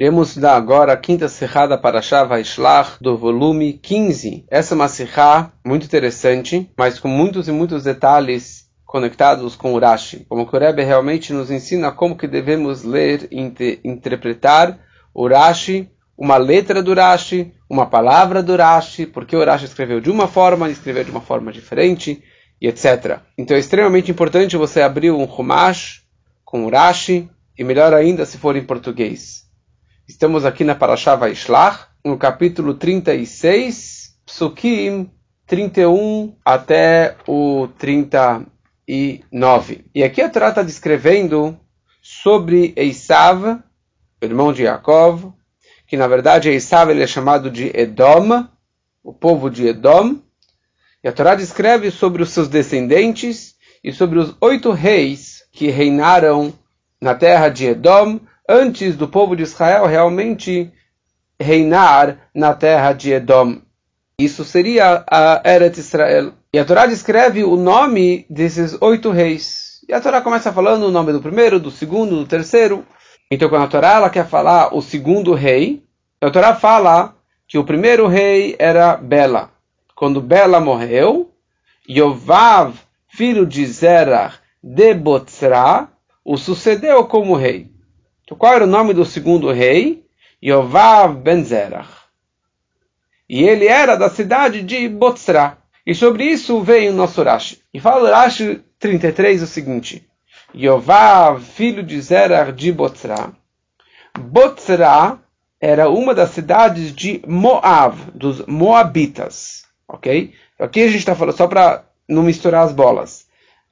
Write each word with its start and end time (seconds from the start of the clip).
Iremos 0.00 0.36
dar 0.36 0.54
agora 0.54 0.92
a 0.92 0.96
quinta 0.96 1.28
serrada 1.28 1.76
para 1.76 2.00
Shava 2.00 2.40
Ishlach 2.40 2.98
do 3.00 3.18
volume 3.18 3.72
15. 3.72 4.44
Essa 4.48 4.72
é 4.72 4.76
uma 4.76 4.86
serra 4.86 5.52
muito 5.66 5.86
interessante, 5.86 6.70
mas 6.78 7.00
com 7.00 7.08
muitos 7.08 7.48
e 7.48 7.50
muitos 7.50 7.82
detalhes 7.82 8.68
conectados 8.86 9.56
com 9.56 9.74
o 9.74 9.78
Rashi. 9.80 10.24
Como 10.28 10.44
o 10.44 10.56
Rebbe 10.56 10.84
realmente 10.84 11.32
nos 11.32 11.50
ensina 11.50 11.90
como 11.90 12.16
que 12.16 12.28
devemos 12.28 12.84
ler 12.84 13.26
e 13.32 13.40
interpretar 13.82 14.78
o 15.12 15.26
Rashi, 15.26 15.90
uma 16.16 16.36
letra 16.36 16.80
do 16.80 16.94
Rashi, 16.94 17.52
uma 17.68 17.86
palavra 17.86 18.40
do 18.40 18.54
Rashi, 18.54 19.04
porque 19.04 19.34
o 19.34 19.44
Rashi 19.44 19.64
escreveu 19.64 20.00
de 20.00 20.12
uma 20.12 20.28
forma, 20.28 20.70
escreveu 20.70 21.02
de 21.02 21.10
uma 21.10 21.20
forma 21.20 21.50
diferente, 21.50 22.22
e 22.62 22.68
etc. 22.68 23.18
Então 23.36 23.56
é 23.56 23.60
extremamente 23.60 24.12
importante 24.12 24.56
você 24.56 24.80
abrir 24.80 25.10
um 25.10 25.24
Humash 25.24 26.04
com 26.44 26.66
o 26.66 26.70
Rashi, 26.70 27.28
e 27.58 27.64
melhor 27.64 27.92
ainda 27.92 28.24
se 28.24 28.38
for 28.38 28.54
em 28.54 28.62
português. 28.62 29.47
Estamos 30.08 30.46
aqui 30.46 30.64
na 30.64 30.74
Parashá 30.74 31.14
Vaishlach, 31.14 31.88
no 32.02 32.16
capítulo 32.16 32.72
36, 32.72 34.16
Psukim 34.24 35.10
31 35.46 36.34
até 36.42 37.14
o 37.28 37.68
39. 37.76 39.84
E 39.94 40.02
aqui 40.02 40.22
a 40.22 40.30
Torá 40.30 40.48
está 40.48 40.62
descrevendo 40.62 41.60
sobre 42.00 42.72
Esav, 42.74 43.58
irmão 44.22 44.50
de 44.50 44.62
Yaakov, 44.62 45.34
que 45.86 45.94
na 45.94 46.08
verdade 46.08 46.48
Esav 46.48 46.90
ele 46.90 47.02
é 47.02 47.06
chamado 47.06 47.50
de 47.50 47.70
Edom, 47.78 48.48
o 49.04 49.12
povo 49.12 49.50
de 49.50 49.66
Edom. 49.66 50.22
E 51.04 51.08
a 51.08 51.12
Torá 51.12 51.34
descreve 51.34 51.90
sobre 51.90 52.22
os 52.22 52.30
seus 52.30 52.48
descendentes 52.48 53.56
e 53.84 53.92
sobre 53.92 54.18
os 54.18 54.34
oito 54.40 54.70
reis 54.70 55.42
que 55.52 55.68
reinaram 55.68 56.50
na 56.98 57.14
terra 57.14 57.50
de 57.50 57.66
Edom 57.66 58.18
antes 58.48 58.96
do 58.96 59.06
povo 59.06 59.36
de 59.36 59.42
Israel 59.42 59.86
realmente 59.86 60.72
reinar 61.38 62.30
na 62.34 62.54
terra 62.54 62.92
de 62.92 63.12
Edom. 63.12 63.60
Isso 64.18 64.44
seria 64.44 65.04
a 65.08 65.42
Eretz 65.44 65.78
Israel. 65.78 66.32
E 66.52 66.58
a 66.58 66.64
Torá 66.64 66.86
descreve 66.86 67.44
o 67.44 67.56
nome 67.56 68.26
desses 68.28 68.76
oito 68.80 69.10
reis. 69.10 69.80
E 69.88 69.92
a 69.92 70.00
Torá 70.00 70.20
começa 70.20 70.52
falando 70.52 70.84
o 70.84 70.90
nome 70.90 71.12
do 71.12 71.20
primeiro, 71.20 71.60
do 71.60 71.70
segundo, 71.70 72.16
do 72.16 72.26
terceiro. 72.26 72.84
Então, 73.30 73.48
quando 73.48 73.64
a 73.64 73.68
Torá 73.68 73.94
ela 73.94 74.10
quer 74.10 74.26
falar 74.26 74.74
o 74.74 74.80
segundo 74.80 75.34
rei, 75.34 75.84
a 76.20 76.30
Torá 76.30 76.54
fala 76.54 77.14
que 77.46 77.58
o 77.58 77.64
primeiro 77.64 78.06
rei 78.08 78.56
era 78.58 78.96
Bela. 78.96 79.50
Quando 79.94 80.20
Bela 80.20 80.58
morreu, 80.58 81.30
Yovav, 81.88 82.74
filho 83.08 83.46
de 83.46 83.64
Zerach 83.66 84.38
de 84.62 84.94
Botzra, 84.94 85.88
o 86.24 86.36
sucedeu 86.36 87.04
como 87.04 87.36
rei. 87.36 87.70
Então, 88.28 88.36
qual 88.36 88.52
era 88.52 88.64
o 88.64 88.68
nome 88.68 88.92
do 88.92 89.06
segundo 89.06 89.50
rei? 89.50 90.04
Yovav 90.44 91.14
ben 91.14 91.42
Zerach. 91.42 91.88
E 93.26 93.42
ele 93.42 93.66
era 93.66 93.96
da 93.96 94.10
cidade 94.10 94.60
de 94.60 94.86
Botzra. 94.86 95.56
E 95.86 95.94
sobre 95.94 96.24
isso 96.24 96.60
vem 96.60 96.90
o 96.90 96.92
nosso 96.92 97.22
Rashi. 97.22 97.58
E 97.72 97.80
fala 97.80 98.06
o 98.06 98.12
Rashi 98.12 98.60
33 98.78 99.42
o 99.42 99.46
seguinte. 99.46 100.06
Yovav, 100.54 101.40
filho 101.40 101.82
de 101.82 101.98
Zerach 102.02 102.52
de 102.52 102.70
Botzra. 102.70 103.32
Botzra 104.18 105.18
era 105.58 105.88
uma 105.88 106.14
das 106.14 106.28
cidades 106.28 106.94
de 106.94 107.22
Moab, 107.26 107.96
dos 108.12 108.44
Moabitas. 108.44 109.64
Ok? 109.88 110.34
Aqui 110.58 110.82
a 110.82 110.88
gente 110.88 110.98
está 110.98 111.14
falando, 111.14 111.34
só 111.34 111.46
para 111.46 111.82
não 112.06 112.24
misturar 112.24 112.66
as 112.66 112.74
bolas. 112.74 113.26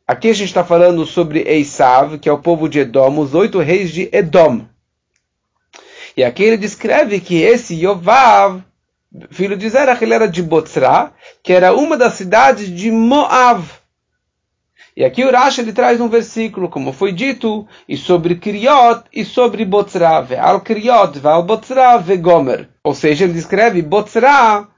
Aqui 0.09 0.31
a 0.31 0.33
gente 0.33 0.47
está 0.47 0.63
falando 0.63 1.05
sobre 1.05 1.41
Esav, 1.41 2.17
que 2.21 2.29
é 2.29 2.33
o 2.33 2.39
povo 2.39 2.69
de 2.69 2.79
Edom, 2.79 3.19
os 3.19 3.35
oito 3.35 3.59
reis 3.59 3.91
de 3.91 4.09
Edom. 4.13 4.61
E 6.17 6.23
aqui 6.23 6.45
ele 6.45 6.57
descreve 6.57 7.19
que 7.19 7.43
esse 7.43 7.75
Yovav, 7.75 8.63
filho 9.31 9.57
de 9.57 9.69
Zerach, 9.69 10.01
ele 10.01 10.15
era 10.15 10.29
de 10.29 10.45
Botzra, 10.45 11.13
que 11.43 11.53
era 11.53 11.75
uma 11.75 11.97
das 11.97 12.13
cidades 12.13 12.69
de 12.73 12.89
Moav. 12.93 13.69
E 14.97 15.05
aqui 15.05 15.25
o 15.25 15.33
Rashi 15.33 15.61
ele 15.61 15.73
traz 15.73 16.01
um 16.01 16.09
versículo, 16.09 16.69
como 16.69 16.93
foi 16.93 17.11
dito, 17.11 17.67
e 17.89 17.97
sobre 17.97 18.37
Kriot 18.37 19.03
e 19.13 19.25
sobre 19.25 19.65
Botzra, 19.65 20.25
al 20.41 20.61
Kriot, 20.61 21.21
al 21.27 21.43
Botzra, 21.43 21.99
ve 21.99 22.17
Gomer. 22.17 22.69
Ou 22.85 22.95
seja, 22.95 23.25
ele 23.25 23.33
descreve 23.33 23.83
Botzra 23.83 24.69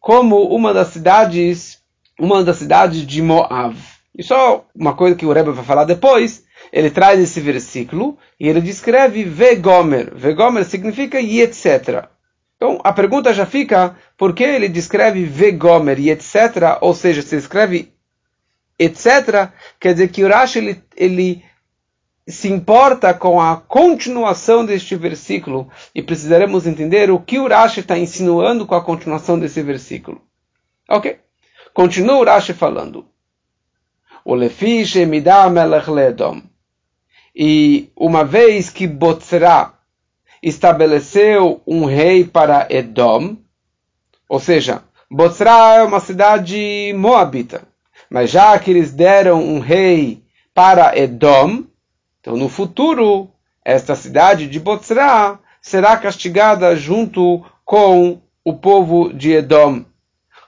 como 0.00 0.44
uma 0.44 0.72
das 0.72 0.88
cidades, 0.88 1.78
uma 2.18 2.42
das 2.42 2.56
cidades 2.56 3.06
de 3.06 3.20
Moav. 3.20 3.97
E 4.18 4.24
só 4.24 4.66
uma 4.74 4.96
coisa 4.96 5.14
que 5.14 5.24
o 5.24 5.32
Rebbe 5.32 5.52
vai 5.52 5.64
falar 5.64 5.84
depois, 5.84 6.44
ele 6.72 6.90
traz 6.90 7.20
esse 7.20 7.40
versículo 7.40 8.18
e 8.38 8.48
ele 8.48 8.60
descreve 8.60 9.22
Vegomer. 9.22 10.12
Vegomer 10.12 10.64
significa 10.64 11.20
e 11.20 11.40
etc. 11.40 12.08
Então 12.56 12.80
a 12.82 12.92
pergunta 12.92 13.32
já 13.32 13.46
fica, 13.46 13.96
por 14.16 14.34
que 14.34 14.42
ele 14.42 14.68
descreve 14.68 15.24
Vegomer 15.24 16.00
e 16.00 16.10
etc? 16.10 16.78
Ou 16.80 16.92
seja, 16.94 17.22
se 17.22 17.36
escreve 17.36 17.92
etc, 18.76 19.52
quer 19.78 19.92
dizer 19.92 20.08
que 20.08 20.24
o 20.24 20.28
Rashi 20.28 20.58
ele, 20.58 20.82
ele 20.96 21.44
se 22.26 22.48
importa 22.48 23.14
com 23.14 23.40
a 23.40 23.56
continuação 23.56 24.66
deste 24.66 24.96
versículo 24.96 25.70
e 25.94 26.02
precisaremos 26.02 26.66
entender 26.66 27.08
o 27.08 27.20
que 27.20 27.38
o 27.38 27.46
Rashi 27.46 27.80
está 27.80 27.96
insinuando 27.96 28.66
com 28.66 28.74
a 28.74 28.84
continuação 28.84 29.38
desse 29.38 29.62
versículo. 29.62 30.20
Ok? 30.88 31.20
Continua 31.72 32.16
o 32.16 32.24
Rashi 32.24 32.52
falando. 32.52 33.06
O 34.30 34.34
Lefishe 34.34 35.06
Midah 35.06 35.48
Melech 35.48 35.90
Ledom. 35.90 36.42
E 37.34 37.90
uma 37.96 38.26
vez 38.26 38.68
que 38.68 38.86
Botzra 38.86 39.72
estabeleceu 40.42 41.62
um 41.66 41.86
rei 41.86 42.24
para 42.24 42.66
Edom, 42.68 43.38
ou 44.28 44.38
seja, 44.38 44.82
Botzra 45.10 45.76
é 45.76 45.82
uma 45.82 45.98
cidade 45.98 46.92
moabita, 46.94 47.62
mas 48.10 48.30
já 48.30 48.58
que 48.58 48.70
eles 48.70 48.92
deram 48.92 49.42
um 49.42 49.60
rei 49.60 50.22
para 50.52 50.94
Edom, 50.94 51.64
então 52.20 52.36
no 52.36 52.50
futuro 52.50 53.30
esta 53.64 53.94
cidade 53.94 54.46
de 54.46 54.60
Botzra 54.60 55.38
será 55.58 55.96
castigada 55.96 56.76
junto 56.76 57.42
com 57.64 58.20
o 58.44 58.52
povo 58.52 59.10
de 59.10 59.32
Edom. 59.32 59.86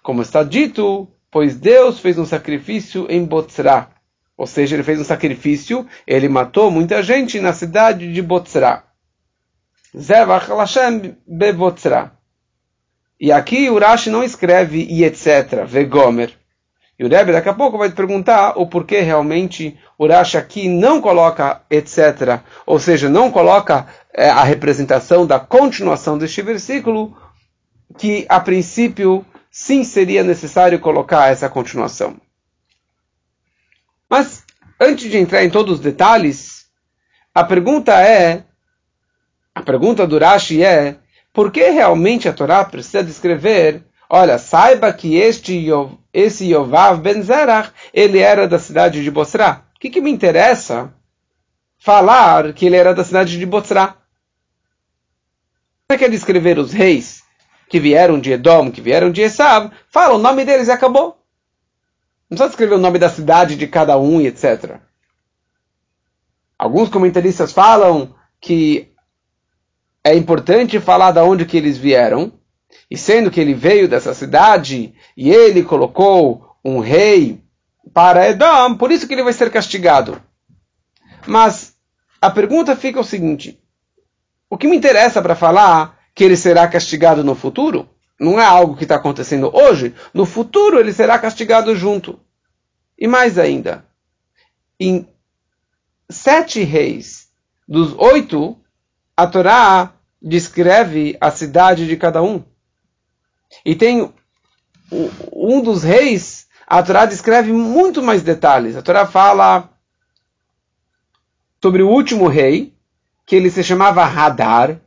Como 0.02 0.20
está 0.20 0.42
dito, 0.42 1.08
pois 1.30 1.56
Deus 1.56 2.00
fez 2.00 2.18
um 2.18 2.26
sacrifício 2.26 3.06
em 3.08 3.24
Botzra. 3.24 3.88
Ou 4.36 4.46
seja, 4.46 4.74
ele 4.74 4.82
fez 4.82 5.00
um 5.00 5.04
sacrifício, 5.04 5.86
ele 6.06 6.28
matou 6.28 6.70
muita 6.70 7.02
gente 7.02 7.41
na 7.41 7.52
cidade 7.52 8.12
de 8.12 8.22
Botzra. 8.22 8.84
Zevach 9.96 10.50
Lashem 10.50 11.16
Bebotzra. 11.26 12.12
E 13.20 13.30
aqui 13.30 13.68
o 13.68 13.78
Rashi 13.78 14.08
não 14.08 14.24
escreve 14.24 14.86
e 14.88 15.04
etc, 15.04 15.66
Vegomer. 15.66 16.32
E 16.98 17.04
o 17.04 17.08
Rebbe 17.08 17.32
daqui 17.32 17.48
a 17.48 17.54
pouco 17.54 17.78
vai 17.78 17.88
te 17.88 17.94
perguntar 17.94 18.58
o 18.58 18.66
porquê 18.66 19.00
realmente 19.00 19.78
o 19.98 20.06
Rashi 20.06 20.36
aqui 20.36 20.68
não 20.68 21.00
coloca 21.00 21.62
etc, 21.70 22.41
ou 22.66 22.78
seja, 22.78 23.08
não 23.08 23.30
coloca 23.30 23.86
é, 24.12 24.28
a 24.28 24.42
representação 24.42 25.26
da 25.26 25.41
continuação 25.41 26.16
deste 26.16 26.41
versículo, 26.42 27.16
que 27.98 28.26
a 28.28 28.38
princípio 28.38 29.24
sim 29.50 29.83
seria 29.83 30.22
necessário 30.22 30.78
colocar 30.78 31.31
essa 31.31 31.49
continuação. 31.49 32.16
Mas, 34.09 34.44
antes 34.81 35.11
de 35.11 35.19
entrar 35.19 35.44
em 35.44 35.50
todos 35.50 35.75
os 35.75 35.81
detalhes, 35.81 36.66
a 37.34 37.44
pergunta 37.44 37.93
é, 38.00 38.44
a 39.55 39.62
pergunta 39.62 40.06
do 40.06 40.19
Rashi 40.19 40.62
é, 40.62 40.97
por 41.33 41.50
que 41.50 41.69
realmente 41.71 42.28
a 42.28 42.33
Torá 42.33 42.65
precisa 42.65 43.05
descrever, 43.05 43.84
olha, 44.09 44.39
saiba 44.39 44.93
que 44.93 45.16
este 45.16 45.66
esse 46.12 46.53
Yovav 46.53 47.00
ben 47.00 47.22
Zerach, 47.22 47.71
ele 47.93 48.19
era 48.19 48.49
da 48.49 48.59
cidade 48.59 49.03
de 49.03 49.10
Bosra. 49.10 49.65
O 49.77 49.78
que, 49.78 49.91
que 49.91 50.00
me 50.00 50.10
interessa 50.10 50.93
falar 51.78 52.53
que 52.53 52.66
ele 52.66 52.77
era 52.77 52.93
da 52.93 53.05
cidade 53.05 53.39
de 53.39 53.47
Bosra? 53.47 53.97
Você 55.89 55.99
quer 55.99 56.10
descrever 56.10 56.59
os 56.59 56.72
reis 56.72 57.20
que 57.71 57.78
vieram 57.78 58.21
de 58.21 58.33
Edom, 58.33 58.72
que 58.72 58.81
vieram 58.81 59.13
de 59.13 59.22
Esav, 59.22 59.71
fala 59.89 60.17
o 60.17 60.19
nome 60.19 60.45
deles 60.45 60.67
e 60.67 60.72
acabou. 60.72 61.17
Não 62.28 62.37
precisa 62.37 62.51
escrever 62.51 62.75
o 62.75 62.78
nome 62.78 62.99
da 62.99 63.09
cidade 63.09 63.55
de 63.55 63.69
cada 63.69 63.97
um 63.97 64.21
e 64.21 64.27
etc. 64.27 64.81
Alguns 66.59 66.89
comentaristas 66.89 67.53
falam 67.53 68.13
que 68.41 68.93
é 70.03 70.17
importante 70.17 70.81
falar 70.81 71.13
de 71.13 71.21
onde 71.21 71.47
que 71.47 71.57
eles 71.57 71.78
vieram, 71.78 72.33
e 72.91 72.99
sendo 72.99 73.31
que 73.31 73.41
ele 73.41 73.55
veio 73.55 73.89
dessa 73.89 74.15
cidade 74.15 74.93
e 75.17 75.31
ele 75.31 75.63
colocou 75.63 76.57
um 76.65 76.81
rei 76.81 77.41
para 77.95 78.28
Edom, 78.28 78.75
por 78.77 78.91
isso 78.91 79.07
que 79.07 79.15
ele 79.15 79.22
vai 79.22 79.33
ser 79.33 79.49
castigado. 79.49 80.21
Mas 81.25 81.77
a 82.21 82.31
pergunta 82.31 82.75
fica 82.75 82.99
o 82.99 83.05
seguinte: 83.05 83.61
o 84.49 84.59
que 84.59 84.67
me 84.67 84.77
interessa 84.77 85.22
para 85.22 85.37
falar 85.37 85.99
que 86.21 86.25
ele 86.25 86.37
será 86.37 86.69
castigado 86.69 87.25
no 87.25 87.34
futuro. 87.34 87.89
Não 88.21 88.39
é 88.39 88.45
algo 88.45 88.77
que 88.77 88.83
está 88.83 88.97
acontecendo 88.97 89.51
hoje. 89.57 89.95
No 90.13 90.27
futuro 90.27 90.78
ele 90.78 90.93
será 90.93 91.19
castigado 91.19 91.75
junto. 91.75 92.21
E 92.99 93.09
mais 93.09 93.39
ainda, 93.39 93.87
em 94.78 95.09
sete 96.11 96.63
reis 96.63 97.31
dos 97.67 97.95
oito, 97.95 98.61
a 99.17 99.27
Torá 99.27 99.95
descreve 100.21 101.17
a 101.22 101.31
cidade 101.31 101.87
de 101.87 101.97
cada 101.97 102.22
um. 102.22 102.45
E 103.65 103.75
tem 103.75 104.13
um 105.33 105.63
dos 105.63 105.83
reis, 105.83 106.49
a 106.67 106.83
Torá 106.83 107.07
descreve 107.07 107.51
muito 107.51 108.03
mais 108.03 108.22
detalhes. 108.22 108.77
A 108.77 108.83
Torá 108.83 109.07
fala 109.07 109.71
sobre 111.63 111.83
o 111.83 111.89
último 111.89 112.28
rei, 112.28 112.75
que 113.25 113.34
ele 113.34 113.51
se 113.51 113.65
chamava 113.65 114.05
Hadar, 114.05 114.83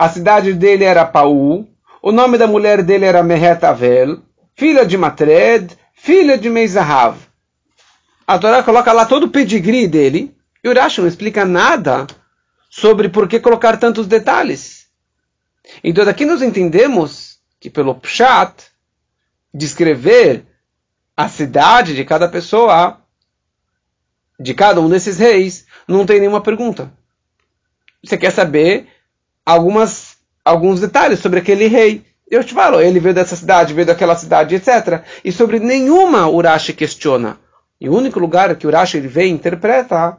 a 0.00 0.08
cidade 0.08 0.54
dele 0.54 0.82
era 0.82 1.04
Paú, 1.04 1.68
o 2.00 2.10
nome 2.10 2.38
da 2.38 2.46
mulher 2.46 2.82
dele 2.82 3.04
era 3.04 3.22
Mehetavel, 3.22 4.22
filha 4.56 4.86
de 4.86 4.96
Matred, 4.96 5.76
filha 5.92 6.38
de 6.38 6.48
Meizahav. 6.48 7.18
A 8.26 8.38
Torá 8.38 8.62
coloca 8.62 8.94
lá 8.94 9.04
todo 9.04 9.24
o 9.24 9.30
pedigree 9.30 9.86
dele, 9.86 10.34
e 10.64 10.68
Urash 10.70 10.96
não 10.96 11.06
explica 11.06 11.44
nada 11.44 12.06
sobre 12.70 13.10
por 13.10 13.28
que 13.28 13.38
colocar 13.38 13.76
tantos 13.76 14.06
detalhes. 14.06 14.86
Então 15.84 16.02
daqui 16.02 16.24
nós 16.24 16.40
entendemos 16.40 17.38
que 17.60 17.68
pelo 17.68 17.94
Pshat, 17.96 18.54
descrever 19.52 20.46
a 21.14 21.28
cidade 21.28 21.94
de 21.94 22.06
cada 22.06 22.26
pessoa, 22.26 23.02
de 24.38 24.54
cada 24.54 24.80
um 24.80 24.88
desses 24.88 25.18
reis, 25.18 25.66
não 25.86 26.06
tem 26.06 26.20
nenhuma 26.20 26.40
pergunta. 26.40 26.90
Você 28.02 28.16
quer 28.16 28.30
saber 28.30 28.88
algumas, 29.50 30.16
alguns 30.44 30.80
detalhes 30.80 31.18
sobre 31.18 31.40
aquele 31.40 31.66
rei. 31.66 32.04
Eu 32.30 32.44
te 32.44 32.54
falo, 32.54 32.80
ele 32.80 33.00
veio 33.00 33.14
dessa 33.14 33.34
cidade, 33.34 33.74
veio 33.74 33.86
daquela 33.86 34.14
cidade, 34.14 34.54
etc. 34.54 35.02
E 35.24 35.32
sobre 35.32 35.58
nenhuma 35.58 36.28
Urashi 36.28 36.72
questiona. 36.72 37.38
E 37.80 37.88
o 37.88 37.94
único 37.94 38.20
lugar 38.20 38.54
que 38.56 38.66
Urashi 38.66 38.98
ele 38.98 39.08
vem 39.08 39.32
interpreta 39.32 40.18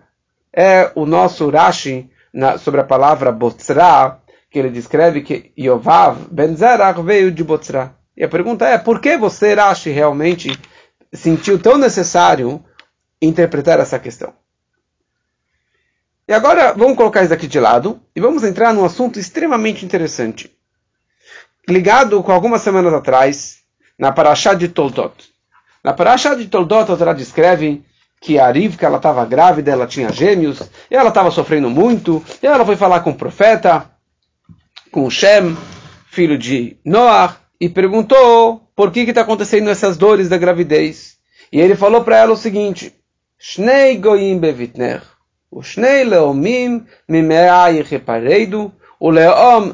é 0.54 0.92
o 0.96 1.06
nosso 1.06 1.46
Urashi 1.46 2.10
na, 2.34 2.58
sobre 2.58 2.82
a 2.82 2.84
palavra 2.84 3.32
Botzra, 3.32 4.20
que 4.50 4.60
ele 4.60 4.70
descreve 4.70 5.22
que 5.22 5.52
Yovav 5.58 6.18
Ben 6.30 6.56
Zerach 6.56 7.02
veio 7.02 7.32
de 7.32 7.44
Botzra. 7.44 7.96
E 8.18 8.24
a 8.24 8.28
pergunta 8.28 8.68
é, 8.68 8.78
por 8.78 9.00
que 9.00 9.16
você, 9.16 9.54
Urashi, 9.54 9.90
realmente 9.90 10.52
sentiu 11.14 11.58
tão 11.58 11.78
necessário 11.78 12.62
interpretar 13.22 13.80
essa 13.80 13.98
questão? 13.98 14.34
E 16.32 16.34
agora 16.34 16.72
vamos 16.72 16.96
colocar 16.96 17.26
isso 17.26 17.34
aqui 17.34 17.46
de 17.46 17.60
lado 17.60 18.00
e 18.16 18.22
vamos 18.22 18.46
entrar 18.46 18.74
num 18.74 18.86
assunto 18.86 19.20
extremamente 19.20 19.84
interessante. 19.84 20.50
Ligado 21.68 22.24
com 22.24 22.32
algumas 22.32 22.62
semanas 22.62 22.94
atrás, 22.94 23.58
na 24.00 24.14
Parashá 24.14 24.54
de 24.54 24.70
Toldot. 24.70 25.14
Na 25.84 25.92
Parashá 25.92 26.34
de 26.34 26.48
Toldot, 26.48 26.90
a 26.90 26.96
Torá 26.96 27.12
descreve 27.12 27.84
que 28.22 28.40
a 28.40 28.50
Rivka 28.50 28.86
ela 28.86 28.96
estava 28.96 29.26
grávida, 29.26 29.72
ela 29.72 29.86
tinha 29.86 30.10
gêmeos, 30.10 30.62
e 30.90 30.96
ela 30.96 31.10
estava 31.10 31.30
sofrendo 31.32 31.70
muito, 31.70 32.24
e 32.42 32.48
ela 32.48 32.66
foi 32.66 32.78
falar 32.78 33.02
com 33.02 33.10
o 33.10 33.16
profeta, 33.18 33.92
com 34.90 35.10
Shem, 35.10 35.58
filho 36.10 36.38
de 36.38 36.78
Noah, 36.86 37.36
e 37.60 37.68
perguntou 37.68 38.72
por 38.74 38.90
que 38.90 39.02
está 39.02 39.20
acontecendo 39.20 39.70
essas 39.70 39.98
dores 39.98 40.30
da 40.30 40.38
gravidez. 40.38 41.18
E 41.52 41.60
ele 41.60 41.76
falou 41.76 42.06
para 42.06 42.20
ela 42.20 42.32
o 42.32 42.38
seguinte: 42.38 42.96
Shnei 43.38 43.98
goyim 43.98 44.40
bevitner. 44.40 45.11
O 45.52 45.62
Leomim 45.76 46.88
Mimeai 47.10 47.82
Repareido, 47.82 48.74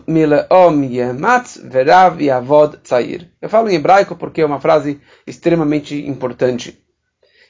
Mileom 0.07 0.83
Yematz 0.83 1.57
Verav 1.57 2.19
Yavod 2.19 2.77
Tzair. 2.77 3.29
Eu 3.39 3.47
falo 3.47 3.69
em 3.69 3.75
hebraico 3.75 4.15
porque 4.15 4.41
é 4.41 4.45
uma 4.45 4.59
frase 4.59 4.99
extremamente 5.27 5.95
importante. 6.07 6.83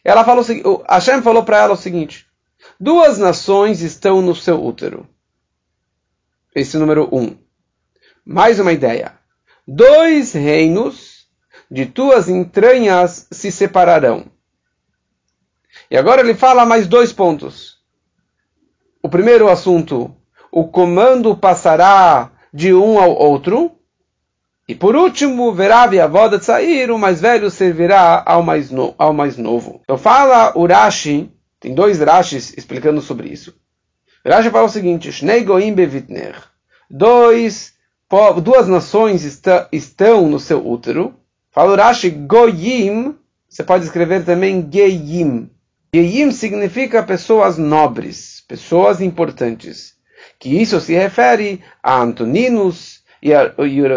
Ela 0.03 0.25
falou, 0.25 0.43
Hashem 0.89 1.21
falou 1.21 1.43
para 1.43 1.59
ela 1.59 1.73
o 1.73 1.77
seguinte: 1.77 2.27
duas 2.77 3.17
nações 3.17 3.81
estão 3.81 4.21
no 4.21 4.35
seu 4.35 4.61
útero. 4.61 5.07
Esse 6.53 6.77
número 6.77 7.07
um. 7.09 7.37
Mais 8.25 8.59
uma 8.59 8.73
ideia. 8.73 9.13
Dois 9.65 10.33
reinos 10.33 11.27
de 11.71 11.85
tuas 11.85 12.27
entranhas 12.27 13.27
se 13.31 13.51
separarão. 13.51 14.25
E 15.89 15.95
agora 15.95 16.21
ele 16.21 16.33
fala 16.33 16.65
mais 16.65 16.87
dois 16.87 17.13
pontos. 17.13 17.76
O 19.07 19.09
primeiro 19.09 19.47
assunto, 19.47 20.13
o 20.51 20.67
comando 20.67 21.33
passará 21.33 22.29
de 22.53 22.73
um 22.73 22.99
ao 22.99 23.15
outro. 23.15 23.71
E 24.67 24.75
por 24.75 24.97
último, 24.97 25.53
verá 25.53 25.83
a 25.83 26.07
voda 26.07 26.41
sair, 26.41 26.91
o 26.91 26.99
mais 26.99 27.21
velho 27.21 27.49
servirá 27.49 28.21
ao 28.25 28.43
mais, 28.43 28.69
no, 28.69 28.93
ao 28.97 29.13
mais 29.13 29.37
novo. 29.37 29.79
Então 29.85 29.97
fala 29.97 30.51
o 30.57 30.67
Rashi, 30.67 31.31
tem 31.57 31.73
dois 31.73 32.01
Rashis 32.01 32.53
explicando 32.57 32.99
sobre 32.99 33.29
isso. 33.29 33.55
O 34.25 34.29
Rashi 34.29 34.49
fala 34.49 34.65
o 34.65 34.69
seguinte, 34.69 35.09
Shnei 35.09 35.45
goim 35.45 35.73
bevitner. 35.73 36.43
Dois, 36.91 37.75
duas 38.43 38.67
nações 38.67 39.23
está, 39.23 39.69
estão 39.71 40.27
no 40.27 40.37
seu 40.37 40.67
útero. 40.67 41.15
Fala 41.49 41.71
o 41.71 41.77
Rashi, 41.77 42.09
goyim, 42.09 43.15
você 43.47 43.63
pode 43.63 43.85
escrever 43.85 44.25
também 44.25 44.67
geim. 44.69 45.49
Geim 45.93 46.29
significa 46.31 47.01
pessoas 47.01 47.57
nobres 47.57 48.36
pessoas 48.47 49.01
importantes. 49.01 49.95
Que 50.39 50.61
isso 50.61 50.79
se 50.79 50.93
refere 50.93 51.61
a 51.83 52.01
Antoninos 52.01 53.01
e 53.21 53.33
a, 53.33 53.53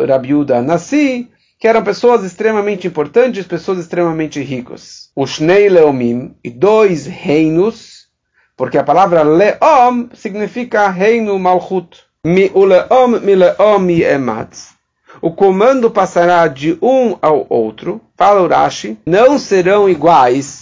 Rabiuda 0.09 0.63
Nassi, 0.63 1.31
que 1.59 1.69
eram 1.69 1.83
pessoas 1.83 2.25
extremamente 2.25 2.87
importantes, 2.87 3.47
pessoas 3.47 3.79
extremamente 3.79 4.41
ricas. 4.41 5.11
Shnei 5.27 5.69
Leomim, 5.69 6.35
e 6.43 6.51
dois 6.51 7.07
reinos, 7.07 8.09
porque 8.57 8.79
a 8.79 8.85
palavra 8.85 9.23
Leom 9.23 10.09
significa 10.15 10.89
reino 10.89 11.39
Malchut. 11.39 12.05
Mi 12.23 12.51
uleom 12.55 13.21
mi 13.23 13.35
leom 13.35 13.89
ematz. 13.89 14.75
O 15.23 15.33
comando 15.33 15.91
passará 15.91 16.47
de 16.47 16.77
um 16.83 17.17
ao 17.23 17.47
outro, 17.49 18.01
fala 18.15 18.43
Urashi, 18.43 18.99
não 19.07 19.39
serão 19.39 19.89
iguais 19.89 20.61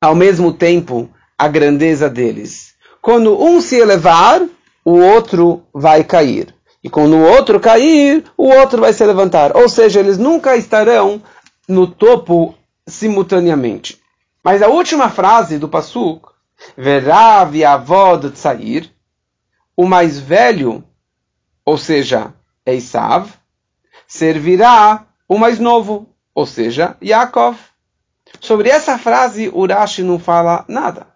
ao 0.00 0.14
mesmo 0.14 0.52
tempo 0.52 1.10
a 1.38 1.46
grandeza 1.46 2.08
deles. 2.08 2.63
Quando 3.04 3.38
um 3.38 3.60
se 3.60 3.76
elevar, 3.76 4.40
o 4.82 4.92
outro 4.92 5.62
vai 5.74 6.02
cair. 6.02 6.54
E 6.82 6.88
quando 6.88 7.16
o 7.16 7.22
outro 7.22 7.60
cair, 7.60 8.24
o 8.34 8.48
outro 8.48 8.80
vai 8.80 8.94
se 8.94 9.04
levantar. 9.04 9.54
Ou 9.54 9.68
seja, 9.68 10.00
eles 10.00 10.16
nunca 10.16 10.56
estarão 10.56 11.22
no 11.68 11.86
topo 11.86 12.54
simultaneamente. 12.86 14.00
Mas 14.42 14.62
a 14.62 14.68
última 14.68 15.10
frase 15.10 15.58
do 15.58 15.68
Pasuk, 15.68 16.30
Verav 16.78 17.54
Yavod 17.54 18.30
Tsair, 18.30 18.90
o 19.76 19.84
mais 19.84 20.18
velho, 20.18 20.82
ou 21.62 21.76
seja, 21.76 22.32
Esav, 22.64 23.28
servirá 24.08 25.04
o 25.28 25.36
mais 25.36 25.58
novo, 25.58 26.08
ou 26.34 26.46
seja, 26.46 26.96
Yaakov. 27.04 27.58
Sobre 28.40 28.70
essa 28.70 28.96
frase, 28.96 29.50
Urashi 29.54 30.02
não 30.02 30.18
fala 30.18 30.64
nada. 30.66 31.13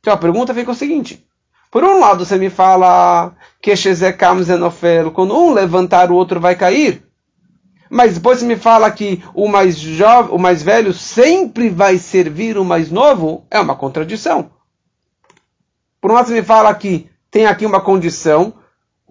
Então 0.00 0.12
a 0.12 0.16
pergunta 0.16 0.54
fica 0.54 0.70
o 0.70 0.74
seguinte: 0.74 1.24
por 1.70 1.84
um 1.84 2.00
lado 2.00 2.24
você 2.24 2.36
me 2.36 2.50
fala 2.50 3.34
que 3.60 3.72
quando 5.14 5.36
um 5.36 5.52
levantar 5.52 6.10
o 6.10 6.14
outro 6.14 6.40
vai 6.40 6.56
cair. 6.56 7.06
Mas 7.88 8.14
depois 8.14 8.38
você 8.38 8.46
me 8.46 8.56
fala 8.56 8.90
que 8.90 9.22
o 9.34 9.48
mais 9.48 9.76
jovem, 9.76 10.32
o 10.32 10.38
mais 10.38 10.62
velho 10.62 10.92
sempre 10.92 11.68
vai 11.68 11.98
servir 11.98 12.56
o 12.56 12.64
mais 12.64 12.90
novo, 12.90 13.44
é 13.50 13.58
uma 13.58 13.74
contradição. 13.74 14.50
Por 16.00 16.10
um 16.10 16.14
lado 16.14 16.28
você 16.28 16.34
me 16.34 16.42
fala 16.42 16.72
que 16.74 17.10
tem 17.30 17.46
aqui 17.46 17.66
uma 17.66 17.80
condição, 17.80 18.54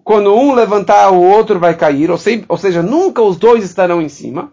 quando 0.02 0.34
um 0.34 0.54
levantar 0.54 1.10
o 1.10 1.20
outro 1.20 1.58
vai 1.58 1.76
cair, 1.76 2.10
ou, 2.10 2.18
ou 2.48 2.56
seja, 2.56 2.82
nunca 2.82 3.22
os 3.22 3.36
dois 3.36 3.64
estarão 3.64 4.00
em 4.00 4.08
cima. 4.08 4.50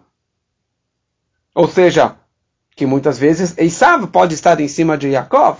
Ou 1.54 1.66
seja, 1.66 2.16
que 2.76 2.86
muitas 2.86 3.18
vezes 3.18 3.56
Esav 3.58 4.06
pode 4.06 4.34
estar 4.34 4.60
em 4.60 4.68
cima 4.68 4.96
de 4.96 5.08
Yaakov. 5.08 5.58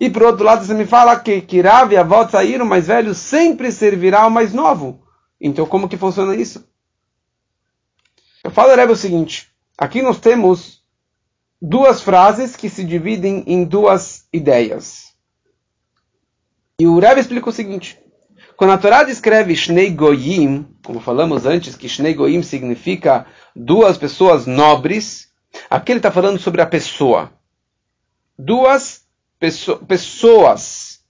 E 0.00 0.10
por 0.10 0.22
outro 0.22 0.44
lado, 0.44 0.64
você 0.64 0.74
me 0.74 0.86
fala 0.86 1.18
que, 1.18 1.40
que 1.40 1.60
Rav 1.60 1.92
e 1.92 1.96
avó 1.96 2.26
saíram, 2.28 2.64
o 2.64 2.68
mais 2.68 2.86
velho 2.86 3.14
sempre 3.14 3.70
servirá 3.70 4.22
ao 4.22 4.30
mais 4.30 4.52
novo. 4.52 5.02
Então, 5.40 5.66
como 5.66 5.88
que 5.88 5.96
funciona 5.96 6.34
isso? 6.34 6.66
Eu 8.42 8.50
falo, 8.50 8.74
Rebbe, 8.74 8.92
o 8.92 8.96
seguinte. 8.96 9.50
Aqui 9.78 10.02
nós 10.02 10.18
temos 10.18 10.82
duas 11.60 12.00
frases 12.00 12.56
que 12.56 12.68
se 12.68 12.84
dividem 12.84 13.44
em 13.46 13.64
duas 13.64 14.26
ideias. 14.32 15.14
E 16.78 16.86
o 16.86 16.98
Rebbe 16.98 17.20
explica 17.20 17.48
o 17.48 17.52
seguinte. 17.52 17.98
Quando 18.56 18.72
a 18.72 18.78
Torá 18.78 19.02
descreve 19.02 19.56
Shnei 19.56 19.90
Goyim, 19.90 20.66
como 20.84 21.00
falamos 21.00 21.44
antes, 21.46 21.74
que 21.74 21.88
Shnei 21.88 22.14
Goyim 22.14 22.42
significa 22.42 23.26
duas 23.54 23.98
pessoas 23.98 24.46
aqui 25.68 25.92
ele 25.92 25.98
está 25.98 26.10
falando 26.10 26.38
sobre 26.38 26.60
a 26.60 26.66
pessoa. 26.66 27.32
Duas 28.38 29.03
pessoas. 29.38 31.00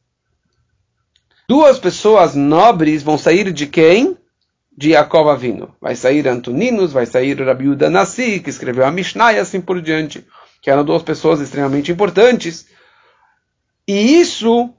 Duas 1.49 1.79
pessoas 1.79 2.35
nobres 2.35 3.03
vão 3.03 3.19
sair 3.19 3.53
de 3.53 3.67
quem? 3.67 4.17
De 4.77 4.91
Jacob 4.91 5.29
Avino. 5.29 5.75
Vai 5.81 5.95
sair 5.95 6.27
Antoninos, 6.27 6.93
vai 6.93 7.07
sair 7.07 7.41
Rabiuda 7.41 7.91
Nassi, 7.91 8.41
que 8.41 8.51
escreveu 8.51 8.85
a 8.85 8.91
Mishnah 8.91 9.35
e 9.35 9.39
assim 9.39 9.61
por 9.61 9.81
diante. 9.81 10.27
Que 10.63 10.71
eram 10.71 10.85
duas 10.85 11.03
pessoas 11.03 11.41
extremamente 11.41 11.93
importantes. 11.93 12.67
E 13.87 14.21
isso 14.21 14.73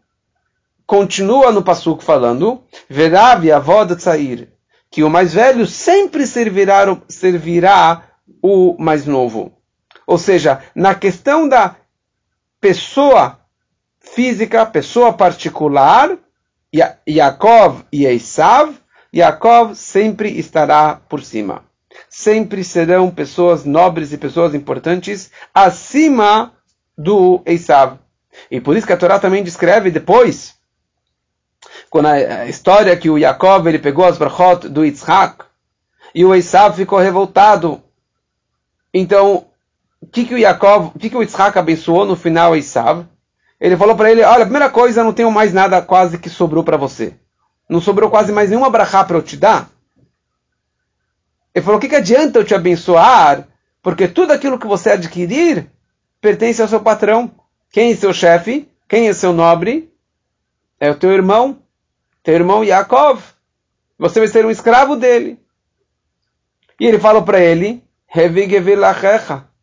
continua 0.86 1.52
no 1.52 1.64
Passuco 1.64 2.04
falando, 2.04 2.64
Verav 2.90 3.50
avod 3.52 4.00
sair, 4.02 4.50
que 4.90 5.04
o 5.04 5.10
mais 5.10 5.34
velho 5.34 5.66
sempre 5.66 6.28
servirá, 6.28 6.86
servirá 7.08 8.04
o 8.42 8.76
mais 8.80 9.06
novo. 9.06 9.54
Ou 10.06 10.18
seja, 10.18 10.62
na 10.76 10.94
questão 10.94 11.48
da 11.48 11.76
pessoa 12.66 13.38
física, 14.00 14.66
pessoa 14.66 15.14
particular, 15.14 16.18
Yaakov 17.08 17.84
e 17.92 18.08
Esav, 18.08 18.74
Yaakov 19.14 19.76
sempre 19.76 20.40
estará 20.40 21.00
por 21.08 21.22
cima. 21.22 21.64
Sempre 22.10 22.64
serão 22.64 23.12
pessoas 23.12 23.66
nobres 23.66 24.12
e 24.12 24.18
pessoas 24.18 24.56
importantes 24.56 25.30
acima 25.54 26.54
do 26.98 27.40
Esav. 27.46 28.00
E 28.50 28.60
por 28.60 28.76
isso 28.76 28.88
que 28.88 28.94
a 28.94 28.98
Torá 28.98 29.20
também 29.20 29.44
descreve 29.44 29.92
depois, 29.92 30.56
quando 31.92 32.08
a 32.08 32.48
história 32.48 32.98
que 32.98 33.12
o 33.12 33.18
Yaakov 33.20 33.68
ele 33.68 33.78
pegou 33.78 34.06
as 34.06 34.18
brachot 34.18 34.68
do 34.68 34.84
Yitzhak, 34.84 35.46
e 36.16 36.26
o 36.26 36.34
Esav 36.34 36.76
ficou 36.76 36.98
revoltado. 36.98 37.84
Então, 38.92 39.46
o 40.06 40.08
que, 40.08 40.24
que 40.24 40.36
o 40.36 40.38
Yaakov, 40.38 40.92
o 40.94 41.00
que, 41.00 41.10
que 41.10 41.18
o 41.18 41.24
Yitzhak 41.24 41.58
abençoou 41.58 42.06
no 42.06 42.16
final 42.16 42.56
Esav? 42.56 43.06
Ele 43.60 43.76
falou 43.76 43.96
para 43.96 44.12
ele: 44.12 44.22
Olha, 44.22 44.44
a 44.44 44.46
primeira 44.46 44.70
coisa, 44.70 45.04
não 45.04 45.12
tenho 45.12 45.32
mais 45.32 45.52
nada 45.52 45.82
quase 45.82 46.20
que 46.20 46.30
sobrou 46.30 46.64
para 46.64 46.78
você. 46.78 47.16
Não 47.68 47.82
sobrou 47.82 48.10
quase 48.10 48.32
mais 48.32 48.50
nenhuma 48.50 48.70
brachá 48.70 49.04
para 49.04 49.18
eu 49.18 49.24
te 49.24 49.36
dar. 49.36 49.68
Ele 51.56 51.66
falou: 51.66 51.80
O 51.80 51.82
que, 51.82 51.90
que 51.90 51.96
adianta 51.96 52.38
eu 52.38 52.44
te 52.44 52.54
abençoar? 52.54 53.48
Porque 53.82 54.08
tudo 54.08 54.32
aquilo 54.32 54.60
que 54.60 54.68
você 54.68 54.92
adquirir 54.92 55.68
pertence 56.22 56.62
ao 56.62 56.68
seu 56.68 56.80
patrão. 56.80 57.32
Quem 57.72 57.92
é 57.92 57.96
seu 57.96 58.14
chefe? 58.14 58.70
Quem 58.88 59.08
é 59.08 59.14
seu 59.14 59.34
nobre? 59.34 59.92
É 60.80 60.92
o 60.92 60.96
teu 60.96 61.12
irmão. 61.12 61.60
Teu 62.22 62.36
irmão 62.36 62.64
Yaakov. 62.64 63.24
Você 63.98 64.20
vai 64.20 64.28
ser 64.28 64.46
um 64.46 64.52
escravo 64.52 64.96
dele. 64.96 65.40
E 66.80 66.86
ele 66.86 67.00
falou 67.00 67.24
para 67.24 67.40
ele: 67.40 67.84
Revigevelachecha. 68.06 69.55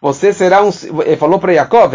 Você 0.00 0.32
será 0.32 0.62
um. 0.62 0.70
Ele 1.04 1.16
falou 1.16 1.38
para 1.38 1.54
Jacob: 1.54 1.92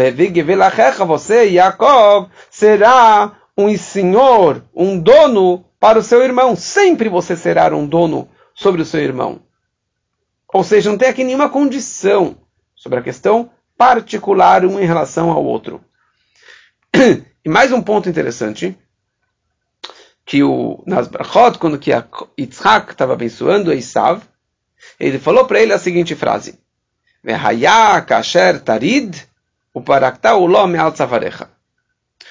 Você, 1.06 1.52
Jacob, 1.52 2.28
será 2.50 3.32
um 3.56 3.76
senhor, 3.76 4.62
um 4.74 4.98
dono 4.98 5.64
para 5.80 5.98
o 5.98 6.02
seu 6.02 6.22
irmão. 6.22 6.54
Sempre 6.56 7.08
você 7.08 7.36
será 7.36 7.74
um 7.74 7.86
dono 7.86 8.28
sobre 8.54 8.82
o 8.82 8.84
seu 8.84 9.00
irmão. 9.00 9.40
Ou 10.52 10.62
seja, 10.62 10.90
não 10.90 10.98
tem 10.98 11.08
aqui 11.08 11.24
nenhuma 11.24 11.48
condição 11.48 12.36
sobre 12.74 12.98
a 12.98 13.02
questão 13.02 13.50
particular 13.76 14.64
um 14.64 14.78
em 14.78 14.86
relação 14.86 15.30
ao 15.30 15.44
outro. 15.44 15.82
E 17.46 17.50
mais 17.50 17.70
um 17.72 17.82
ponto 17.82 18.08
interessante, 18.08 18.74
que 20.24 20.42
o 20.42 20.82
nas 20.86 21.06
brachot, 21.06 21.58
quando 21.58 21.78
que 21.78 21.90
Yitzhak 22.40 22.92
estava 22.92 23.12
abençoando 23.12 23.70
Esav, 23.70 24.22
ele 24.98 25.18
falou 25.18 25.44
para 25.44 25.60
ele 25.60 25.74
a 25.74 25.78
seguinte 25.78 26.14
frase: 26.14 26.58
kasher 28.06 28.60
tarid, 28.60 29.16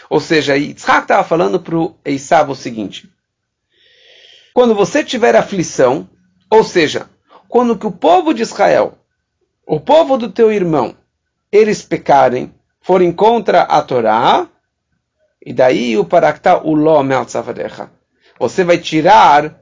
Ou 0.09 0.19
seja, 0.19 0.55
Yitzhak 0.55 1.01
estava 1.03 1.23
falando 1.23 1.59
para 1.59 1.75
o 1.75 1.95
Esav 2.05 2.51
o 2.51 2.55
seguinte. 2.55 3.09
Quando 4.53 4.75
você 4.75 5.03
tiver 5.03 5.35
aflição, 5.35 6.07
ou 6.49 6.63
seja, 6.63 7.09
quando 7.49 7.77
que 7.77 7.87
o 7.87 7.91
povo 7.91 8.33
de 8.33 8.43
Israel, 8.43 8.97
o 9.65 9.79
povo 9.79 10.17
do 10.17 10.29
teu 10.29 10.51
irmão, 10.51 10.95
eles 11.51 11.81
pecarem, 11.81 12.53
forem 12.81 13.11
contra 13.11 13.63
a 13.63 13.81
Torá, 13.81 14.47
e 15.43 15.51
daí 15.51 15.97
o 15.97 16.05
parakta 16.05 16.63
ulom 16.63 17.03
Você 18.39 18.63
vai 18.63 18.77
tirar 18.77 19.59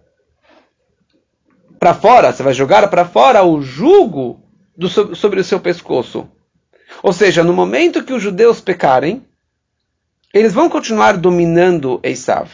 para 1.79 1.93
fora, 1.93 2.31
você 2.31 2.43
vai 2.43 2.53
jogar 2.53 2.88
para 2.89 3.05
fora 3.05 3.43
o 3.43 3.61
jugo 3.61 4.43
do, 4.81 5.15
sobre 5.15 5.39
o 5.39 5.43
seu 5.43 5.59
pescoço. 5.59 6.27
Ou 7.03 7.13
seja, 7.13 7.43
no 7.43 7.53
momento 7.53 8.03
que 8.03 8.13
os 8.13 8.21
judeus 8.21 8.59
pecarem, 8.59 9.25
eles 10.33 10.53
vão 10.53 10.69
continuar 10.69 11.17
dominando 11.17 12.00
Esav. 12.03 12.50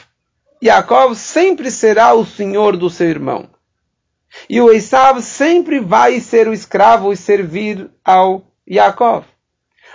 Yaakov 0.62 1.16
sempre 1.16 1.72
será 1.72 2.14
o 2.14 2.26
senhor 2.26 2.76
do 2.76 2.90
seu 2.90 3.08
irmão. 3.08 3.50
E 4.50 4.60
o 4.60 4.72
Esav 4.72 5.22
sempre 5.22 5.80
vai 5.80 6.20
ser 6.20 6.48
o 6.48 6.54
escravo 6.54 7.14
e 7.14 7.18
servir 7.18 7.90
ao 8.04 8.44
Yaakov. 8.70 9.26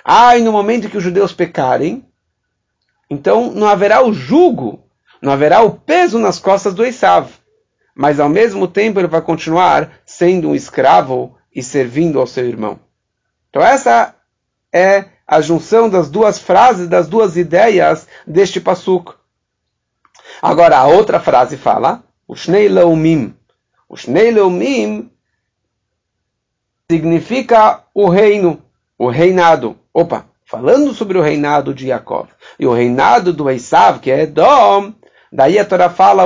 Ah, 0.02 0.36
e 0.36 0.42
no 0.42 0.52
momento 0.52 0.88
que 0.88 0.96
os 0.96 1.04
judeus 1.04 1.32
pecarem, 1.32 2.04
então 3.10 3.52
não 3.52 3.68
haverá 3.68 4.02
o 4.02 4.12
jugo, 4.12 4.82
não 5.20 5.32
haverá 5.32 5.60
o 5.60 5.72
peso 5.72 6.18
nas 6.18 6.38
costas 6.38 6.72
do 6.72 6.84
Esav. 6.84 7.30
Mas 7.94 8.18
ao 8.18 8.28
mesmo 8.28 8.66
tempo 8.66 8.98
ele 8.98 9.06
vai 9.06 9.20
continuar 9.20 10.00
sendo 10.06 10.48
um 10.48 10.54
escravo 10.54 11.36
e 11.54 11.62
servindo 11.62 12.18
ao 12.18 12.26
seu 12.26 12.46
irmão. 12.46 12.80
Então 13.50 13.62
essa 13.62 14.14
é 14.72 15.06
a 15.26 15.40
junção 15.40 15.88
das 15.88 16.10
duas 16.10 16.38
frases, 16.38 16.88
das 16.88 17.08
duas 17.08 17.36
ideias 17.36 18.06
deste 18.26 18.60
pasuk. 18.60 19.14
Agora 20.40 20.78
a 20.78 20.86
outra 20.86 21.20
frase 21.20 21.56
fala, 21.56 22.02
o 22.26 22.34
Shnei 22.34 22.68
Leumim. 22.68 23.34
O 23.88 23.96
Shnei 23.96 24.30
Leumim 24.30 25.10
significa 26.90 27.84
o 27.94 28.08
reino, 28.08 28.62
o 28.98 29.08
reinado. 29.08 29.78
Opa, 29.92 30.26
falando 30.44 30.92
sobre 30.94 31.18
o 31.18 31.22
reinado 31.22 31.74
de 31.74 31.88
Yaakov 31.88 32.28
e 32.58 32.66
o 32.66 32.72
reinado 32.72 33.32
do 33.32 33.50
Esav, 33.50 34.00
que 34.00 34.10
é 34.10 34.22
Edom, 34.22 34.92
Daí 35.34 35.58
a 35.58 35.64
Torá 35.64 35.88
fala, 35.88 36.24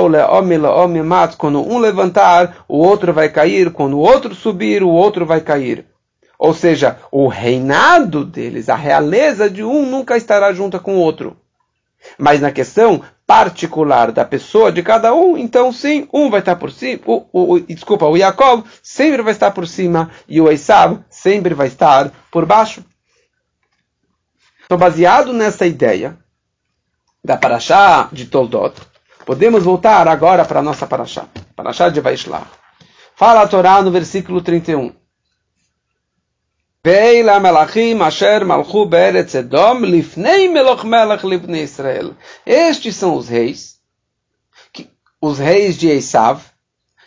mat, 1.01 1.35
quando 1.37 1.61
um 1.61 1.77
levantar, 1.77 2.65
o 2.67 2.77
outro 2.77 3.13
vai 3.13 3.29
cair, 3.29 3.71
quando 3.71 3.93
o 3.93 4.01
outro 4.01 4.35
subir, 4.35 4.83
o 4.83 4.89
outro 4.89 5.25
vai 5.25 5.39
cair. 5.39 5.85
Ou 6.37 6.53
seja, 6.53 6.99
o 7.09 7.29
reinado 7.29 8.25
deles, 8.25 8.67
a 8.67 8.75
realeza 8.75 9.49
de 9.49 9.63
um 9.63 9.85
nunca 9.85 10.17
estará 10.17 10.51
junto 10.51 10.77
com 10.81 10.97
o 10.97 10.99
outro. 10.99 11.37
Mas 12.17 12.41
na 12.41 12.51
questão 12.51 13.01
particular 13.25 14.11
da 14.11 14.25
pessoa 14.25 14.73
de 14.73 14.83
cada 14.83 15.13
um, 15.13 15.37
então 15.37 15.71
sim, 15.71 16.07
um 16.13 16.29
vai 16.29 16.41
estar 16.41 16.57
por 16.57 16.71
cima, 16.71 17.01
o, 17.05 17.25
o, 17.31 17.59
desculpa, 17.61 18.05
o 18.05 18.17
Jacob 18.17 18.65
sempre 18.83 19.21
vai 19.21 19.31
estar 19.31 19.51
por 19.51 19.67
cima 19.67 20.11
e 20.27 20.39
o 20.39 20.51
Esav 20.51 20.99
sempre 21.09 21.53
vai 21.53 21.67
estar 21.67 22.11
por 22.29 22.45
baixo. 22.45 22.83
Então, 24.65 24.77
baseado 24.77 25.31
nessa 25.31 25.65
ideia 25.65 26.17
da 27.23 27.37
Parashá 27.37 28.09
de 28.11 28.25
Toldot, 28.25 28.75
Podemos 29.27 29.65
voltar 29.65 30.07
agora 30.07 30.45
para 30.45 30.61
a 30.61 30.63
nossa 30.63 30.87
paraxá. 30.87 31.27
Paraxá 31.53 31.89
de 31.89 31.99
Vaishlach. 31.99 32.47
Fala 33.13 33.41
a 33.41 33.47
Torá 33.47 33.81
no 33.81 33.91
versículo 33.91 34.41
31. 34.41 34.95
Veila 36.81 37.37
melachim 37.37 38.01
asher 38.01 38.45
malchu 38.45 38.85
beretz 38.85 39.35
edom 39.35 39.79
lifnei 39.79 40.47
meloch 40.47 40.85
melech 40.85 41.27
livnei 41.27 41.63
Israel. 41.63 42.15
Estes 42.45 42.95
são 42.95 43.17
os 43.17 43.27
reis, 43.27 43.81
que, 44.71 44.89
os 45.21 45.39
reis 45.39 45.75
de 45.75 45.89
Esav, 45.89 46.41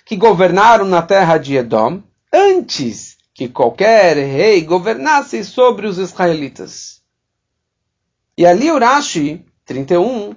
que 0.05 0.15
governaram 0.15 0.85
na 0.85 1.01
terra 1.01 1.39
de 1.39 1.57
Edom, 1.57 2.03
antes 2.31 3.17
que 3.33 3.49
qualquer 3.49 4.19
rei 4.19 4.61
governasse 4.61 5.43
sobre 5.43 5.87
os 5.87 5.97
israelitas. 5.97 7.01
E 8.37 8.45
ali 8.45 8.71
Urashi, 8.71 9.43
31, 9.65 10.37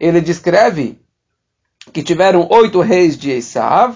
ele 0.00 0.22
descreve 0.22 0.98
que 1.92 2.02
tiveram 2.02 2.48
oito 2.50 2.80
reis 2.80 3.18
de 3.18 3.30
Esav, 3.30 3.94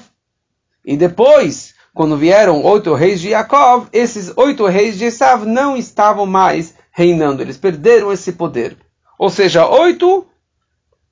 e 0.85 0.97
depois, 0.99 1.75
quando 1.95 2.19
vieram 2.19 2.63
oito 2.63 2.93
reis 2.93 3.21
de 3.21 3.31
Yaakov, 3.31 3.89
esses 3.91 4.37
oito 4.37 4.67
reis 4.67 4.99
de 4.99 5.07
Esav 5.07 5.47
não 5.47 5.77
estavam 5.77 6.27
mais 6.27 6.75
reinando, 6.93 7.41
eles 7.41 7.57
perderam 7.57 8.13
esse 8.13 8.33
poder. 8.33 8.77
Ou 9.19 9.31
seja, 9.31 9.67
oito 9.67 10.27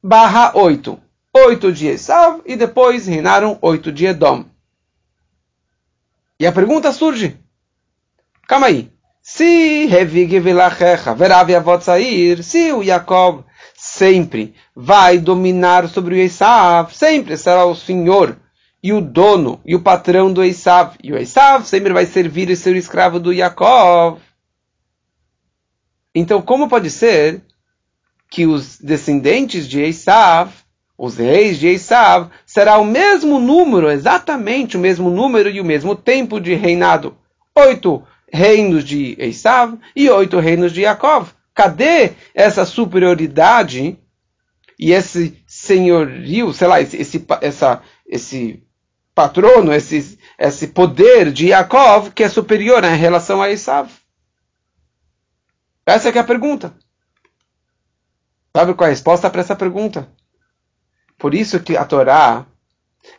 barra 0.03 0.53
oito. 0.55 1.01
Oito 1.35 1.73
de 1.73 1.87
Esav 1.87 2.43
e 2.45 2.57
depois 2.57 3.07
reinaram 3.07 3.57
oito 3.63 3.91
de 3.91 4.05
Edom. 4.05 4.45
E 6.39 6.47
a 6.47 6.53
pergunta 6.53 6.93
surge. 6.93 7.39
Calma 8.47 8.67
aí. 8.67 8.93
Se 9.23 9.87
Revig 9.87 10.41
Vilachecha, 10.41 11.15
Verav 11.15 11.49
Yavot 11.49 11.83
Sair, 11.83 12.43
se 12.43 12.73
o 12.73 12.83
Yaakov 12.83 13.45
sempre 13.93 14.55
vai 14.75 15.19
dominar 15.19 15.87
sobre 15.87 16.15
o 16.15 16.19
Esav, 16.19 16.95
sempre 16.95 17.37
será 17.37 17.67
o 17.67 17.77
senhor 17.77 18.39
e 18.83 18.91
o 18.91 19.03
dono 19.03 19.61
e 19.67 19.77
o 19.77 19.83
patrão 19.83 20.33
do 20.33 20.43
Esav. 20.43 20.97
E 21.03 21.13
o 21.13 21.19
Esav 21.19 21.67
sempre 21.67 21.93
vai 21.93 22.07
servir 22.07 22.49
e 22.49 22.57
ser 22.57 22.75
o 22.75 22.79
escravo 22.79 23.21
do 23.21 23.33
Yaakov. 23.33 24.19
Então, 26.15 26.41
como 26.41 26.71
pode 26.71 26.91
ser 26.91 27.43
que 28.31 28.47
os 28.47 28.79
descendentes 28.79 29.69
de 29.69 29.83
Esav, 29.83 30.51
os 30.97 31.19
reis 31.19 31.59
de 31.59 31.69
Esav, 31.69 32.31
será 32.47 32.79
o 32.79 32.87
mesmo 32.87 33.39
número, 33.39 33.91
exatamente 33.91 34.79
o 34.79 34.81
mesmo 34.81 35.11
número 35.11 35.51
e 35.51 35.61
o 35.61 35.65
mesmo 35.65 35.95
tempo 35.95 36.41
de 36.41 36.55
reinado? 36.55 37.15
Oito 37.55 38.03
reinos 38.33 38.85
de 38.85 39.17
Esav 39.19 39.77
e 39.95 40.09
oito 40.09 40.39
reinos 40.39 40.73
de 40.73 40.81
Yaakov. 40.81 41.29
Cadê 41.55 42.13
essa 42.35 42.65
superioridade 42.65 43.99
e 44.79 44.93
esse 44.93 45.43
senhorio, 45.47 46.53
sei 46.53 46.67
lá, 46.67 46.81
esse, 46.81 46.97
esse, 46.97 47.27
essa, 47.41 47.83
esse 48.07 48.67
patrono, 49.15 49.73
esse, 49.73 50.19
esse 50.39 50.69
poder 50.69 51.31
de 51.31 51.49
Yaakov 51.49 52.11
que 52.11 52.25
é 52.25 52.29
superior 52.29 52.83
em 52.85 52.97
relação 52.97 53.43
a 53.43 53.51
Esav? 53.51 53.91
Essa 55.85 56.09
é, 56.09 56.17
é 56.17 56.19
a 56.19 56.25
pergunta. 56.25 56.75
Sabe 58.55 58.75
qual 58.75 58.87
é 58.87 58.91
a 58.91 58.95
resposta 58.95 59.31
para 59.31 59.41
essa 59.41 59.57
pergunta? 59.57 60.09
Por 61.19 61.35
isso 61.35 61.61
que 61.61 61.77
a 61.77 61.85
Torá 61.85 62.47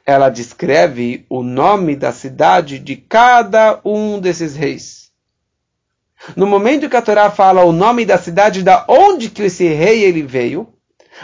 ela 0.05 0.29
descreve 0.29 1.25
o 1.29 1.43
nome 1.43 1.95
da 1.95 2.11
cidade 2.11 2.79
de 2.79 2.95
cada 2.95 3.81
um 3.83 4.19
desses 4.19 4.55
reis. 4.55 5.02
No 6.35 6.47
momento 6.47 6.89
que 6.89 6.95
a 6.95 7.01
Torá 7.01 7.29
fala 7.29 7.63
o 7.63 7.71
nome 7.71 8.05
da 8.05 8.17
cidade 8.17 8.63
da 8.63 8.85
onde 8.87 9.29
que 9.29 9.43
esse 9.43 9.67
rei 9.67 10.03
ele 10.03 10.23
veio, 10.23 10.73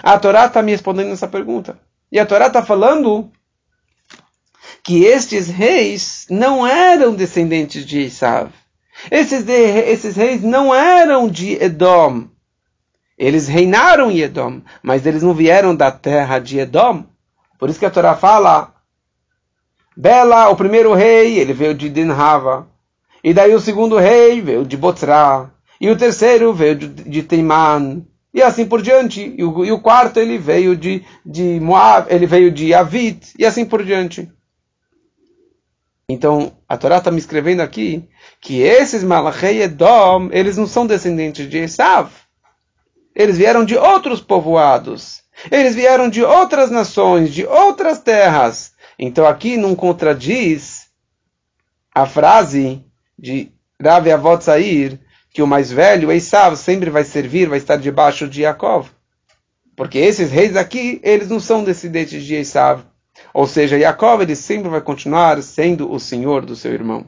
a 0.03 0.18
Torá 0.20 0.46
está 0.46 0.62
me 0.62 0.72
respondendo 0.72 1.12
essa 1.12 1.27
pergunta. 1.27 1.79
E 2.12 2.20
a 2.20 2.25
Torá 2.25 2.48
está 2.48 2.63
falando 2.63 3.32
que 4.84 5.06
estes 5.06 5.48
reis 5.48 6.25
não 6.29 6.65
eram 6.65 7.13
descendentes 7.13 7.86
de 7.86 8.01
Esav. 8.01 8.50
Esses, 9.10 9.44
de, 9.44 9.53
esses 9.53 10.15
reis 10.15 10.41
não 10.41 10.74
eram 10.74 11.27
de 11.29 11.53
Edom. 11.63 12.27
Eles 13.18 13.48
reinaram 13.48 14.10
em 14.10 14.20
Edom, 14.20 14.62
mas 14.82 15.06
eles 15.06 15.24
não 15.24 15.34
vieram 15.34 15.75
da 15.75 15.91
terra 15.91 16.39
de 16.39 16.60
Edom. 16.60 17.03
Por 17.58 17.70
isso 17.70 17.79
que 17.79 17.86
a 17.86 17.91
Torá 17.91 18.15
fala, 18.15 18.74
Bela, 19.96 20.48
o 20.50 20.56
primeiro 20.56 20.94
rei, 20.94 21.38
ele 21.38 21.51
veio 21.51 21.74
de 21.74 21.89
Dinhava. 21.89 22.68
E 23.23 23.33
daí 23.33 23.53
o 23.53 23.59
segundo 23.59 23.97
rei 23.97 24.41
veio 24.41 24.65
de 24.65 24.77
Botzra. 24.77 25.51
E 25.79 25.89
o 25.89 25.97
terceiro 25.97 26.53
veio 26.53 26.75
de, 26.75 26.88
de 26.88 27.23
Teiman. 27.23 28.05
E 28.33 28.41
assim 28.41 28.65
por 28.65 28.81
diante. 28.81 29.33
E 29.38 29.43
o, 29.43 29.65
e 29.65 29.71
o, 29.71 29.79
quarto 29.79 30.19
ele 30.19 30.38
veio 30.38 30.75
de, 30.75 31.03
de 31.25 31.59
Moab, 31.59 32.07
ele 32.13 32.25
veio 32.25 32.51
de 32.51 32.73
Avit. 32.73 33.33
E 33.38 33.45
assim 33.45 33.65
por 33.65 33.83
diante. 33.83 34.31
Então, 36.07 36.53
a 36.67 36.75
Torá 36.75 36.97
está 36.97 37.11
me 37.11 37.19
escrevendo 37.19 37.61
aqui 37.61 38.07
que 38.41 38.61
esses 38.61 39.03
Malachei 39.03 39.61
Edom, 39.61 40.29
eles 40.31 40.57
não 40.57 40.65
são 40.65 40.88
descendentes 40.88 41.47
de 41.47 41.59
Esav. 41.59 42.09
Eles 43.15 43.38
vieram 43.38 43.63
de 43.63 43.75
outros 43.75 44.21
povoados. 44.21 45.21
Eles 45.51 45.75
vieram 45.75 46.09
de 46.09 46.23
outras 46.23 46.71
nações, 46.71 47.33
de 47.33 47.45
outras 47.45 47.99
terras. 47.99 48.73
Então 48.97 49.25
aqui 49.25 49.55
não 49.55 49.75
contradiz 49.75 50.88
a 51.93 52.05
frase 52.05 52.83
de 53.19 53.51
Rav 53.81 54.07
Avot 54.09 54.43
Sair, 54.43 54.99
que 55.31 55.41
o 55.41 55.47
mais 55.47 55.71
velho, 55.71 56.11
Esav, 56.11 56.55
sempre 56.55 56.89
vai 56.89 57.03
servir, 57.03 57.47
vai 57.47 57.57
estar 57.57 57.77
debaixo 57.77 58.27
de 58.27 58.41
Yaakov. 58.41 58.89
Porque 59.75 59.97
esses 59.97 60.31
reis 60.31 60.55
aqui, 60.55 60.99
eles 61.03 61.29
não 61.29 61.39
são 61.39 61.63
descendentes 61.63 62.23
de 62.23 62.35
Esav. 62.35 62.83
Ou 63.33 63.45
seja, 63.45 63.77
Yaakov, 63.77 64.21
ele 64.21 64.35
sempre 64.35 64.69
vai 64.69 64.81
continuar 64.81 65.41
sendo 65.43 65.91
o 65.91 65.99
senhor 65.99 66.45
do 66.45 66.55
seu 66.55 66.73
irmão. 66.73 67.05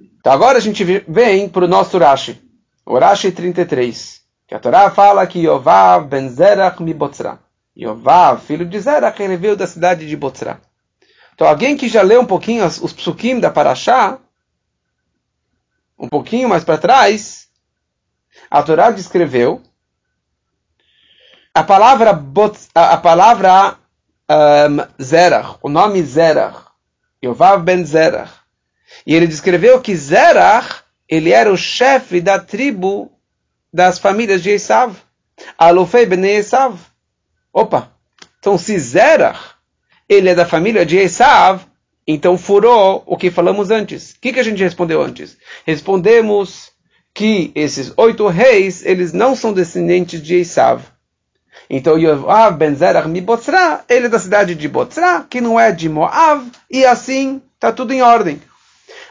Então 0.00 0.32
agora 0.32 0.58
a 0.58 0.60
gente 0.60 0.84
vem 0.84 1.48
para 1.48 1.64
o 1.64 1.68
nosso 1.68 1.98
Rashi. 1.98 2.40
O 2.86 2.98
Rashi 2.98 3.32
33. 3.32 4.22
Que 4.46 4.54
a 4.54 4.58
Torá 4.58 4.90
fala 4.90 5.26
que 5.26 5.40
Yovav 5.40 6.06
ben 6.06 6.28
Zerach 6.28 6.82
mi 6.82 6.94
Botzra. 6.94 7.38
Yovav, 7.76 8.40
filho 8.40 8.64
de 8.64 8.78
Zerach, 8.78 9.20
ele 9.22 9.36
veio 9.36 9.56
da 9.56 9.66
cidade 9.66 10.06
de 10.06 10.16
Botzra. 10.16 10.60
Então 11.34 11.46
alguém 11.46 11.76
que 11.76 11.88
já 11.88 12.02
leu 12.02 12.20
um 12.20 12.26
pouquinho 12.26 12.64
os, 12.64 12.80
os 12.80 12.92
psukim 12.92 13.40
da 13.40 13.50
Parashá, 13.50 14.18
um 15.98 16.08
pouquinho 16.08 16.48
mais 16.48 16.64
para 16.64 16.78
trás, 16.78 17.48
a 18.50 18.62
Torá 18.62 18.90
descreveu 18.90 19.62
a 21.54 21.62
palavra, 21.62 22.12
botz, 22.12 22.68
a, 22.74 22.94
a, 22.94 22.96
palavra 22.96 23.78
um, 24.28 25.02
Zerach, 25.02 25.56
o 25.62 25.68
nome 25.68 26.02
Zerach, 26.02 26.66
Yovav 27.22 27.62
ben 27.62 27.84
Zerach. 27.84 28.32
E 29.06 29.14
ele 29.14 29.26
descreveu 29.26 29.80
que 29.80 29.94
Zerach, 29.94 30.82
ele 31.08 31.30
era 31.30 31.52
o 31.52 31.56
chefe 31.56 32.20
da 32.20 32.40
tribo 32.40 33.12
das 33.72 33.98
famílias 33.98 34.42
de 34.42 34.50
Esav. 34.50 34.96
Alufei 35.56 36.06
ben 36.06 36.24
Esav. 36.24 36.76
Opa! 37.52 37.92
Então 38.40 38.58
se 38.58 38.78
Zerach, 38.78 39.54
ele 40.08 40.28
é 40.28 40.34
da 40.34 40.44
família 40.44 40.84
de 40.84 40.96
Esav, 40.96 41.60
então 42.06 42.36
furou 42.36 43.02
o 43.06 43.16
que 43.16 43.30
falamos 43.30 43.70
antes. 43.70 44.12
O 44.12 44.20
que, 44.20 44.32
que 44.32 44.40
a 44.40 44.42
gente 44.42 44.62
respondeu 44.62 45.02
antes? 45.02 45.36
Respondemos 45.66 46.70
que 47.14 47.52
esses 47.54 47.92
oito 47.96 48.26
reis, 48.26 48.84
eles 48.84 49.12
não 49.12 49.36
são 49.36 49.52
descendentes 49.52 50.20
de 50.22 50.36
Esav. 50.36 50.82
Então 51.70 51.98
Yoav 51.98 52.56
ben 52.56 52.74
Zerach 52.74 53.08
mi 53.08 53.20
Botzra, 53.20 53.84
ele 53.88 54.06
é 54.06 54.08
da 54.08 54.18
cidade 54.18 54.54
de 54.54 54.68
Botzra, 54.68 55.24
que 55.28 55.40
não 55.40 55.58
é 55.58 55.72
de 55.72 55.88
Moav, 55.88 56.44
e 56.70 56.84
assim 56.84 57.40
está 57.54 57.72
tudo 57.72 57.92
em 57.92 58.02
ordem. 58.02 58.42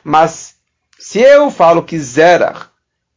Mas 0.03 0.56
se 0.99 1.19
eu 1.19 1.49
falo 1.49 1.84
que 1.84 1.97
Zerach 1.97 2.67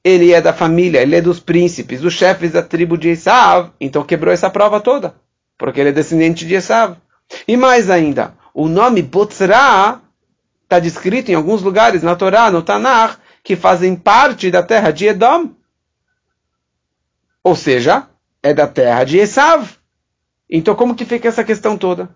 ele 0.06 0.32
é 0.32 0.40
da 0.40 0.52
família, 0.52 1.02
ele 1.02 1.16
é 1.16 1.20
dos 1.20 1.40
príncipes, 1.40 2.00
dos 2.00 2.14
chefes 2.14 2.52
da 2.52 2.62
tribo 2.62 2.96
de 2.96 3.08
Esav, 3.08 3.70
então 3.80 4.04
quebrou 4.04 4.32
essa 4.32 4.48
prova 4.48 4.80
toda, 4.80 5.16
porque 5.58 5.80
ele 5.80 5.88
é 5.88 5.92
descendente 5.92 6.46
de 6.46 6.54
Esav. 6.54 6.96
E 7.48 7.56
mais 7.56 7.90
ainda, 7.90 8.32
o 8.58 8.70
nome 8.70 9.02
Botzra 9.02 10.00
está 10.62 10.78
descrito 10.80 11.30
em 11.30 11.34
alguns 11.34 11.60
lugares 11.60 12.02
na 12.02 12.16
Torá, 12.16 12.50
no 12.50 12.62
Tanakh, 12.62 13.18
que 13.44 13.54
fazem 13.54 13.94
parte 13.94 14.50
da 14.50 14.62
terra 14.62 14.90
de 14.90 15.04
Edom. 15.04 15.50
Ou 17.44 17.54
seja, 17.54 18.08
é 18.42 18.54
da 18.54 18.66
terra 18.66 19.04
de 19.04 19.18
Esav. 19.18 19.76
Então 20.48 20.74
como 20.74 20.94
que 20.94 21.04
fica 21.04 21.28
essa 21.28 21.44
questão 21.44 21.76
toda? 21.76 22.08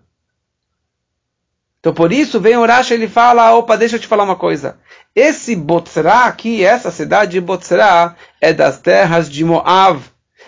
Então 1.79 1.93
por 1.93 2.11
isso 2.11 2.39
vem 2.39 2.57
o 2.57 2.65
Rashi 2.65 2.95
ele 2.95 3.07
fala, 3.07 3.53
opa, 3.53 3.77
deixa 3.77 3.97
eu 3.97 3.99
te 3.99 4.07
falar 4.07 4.23
uma 4.23 4.35
coisa. 4.35 4.79
Esse 5.13 5.55
Botzra 5.55 6.25
aqui, 6.25 6.63
essa 6.63 6.89
cidade 6.89 7.33
de 7.33 7.41
Botzra, 7.41 8.15
é 8.41 8.51
das 8.51 8.79
terras 8.79 9.29
de 9.29 9.45
Moav, 9.45 10.01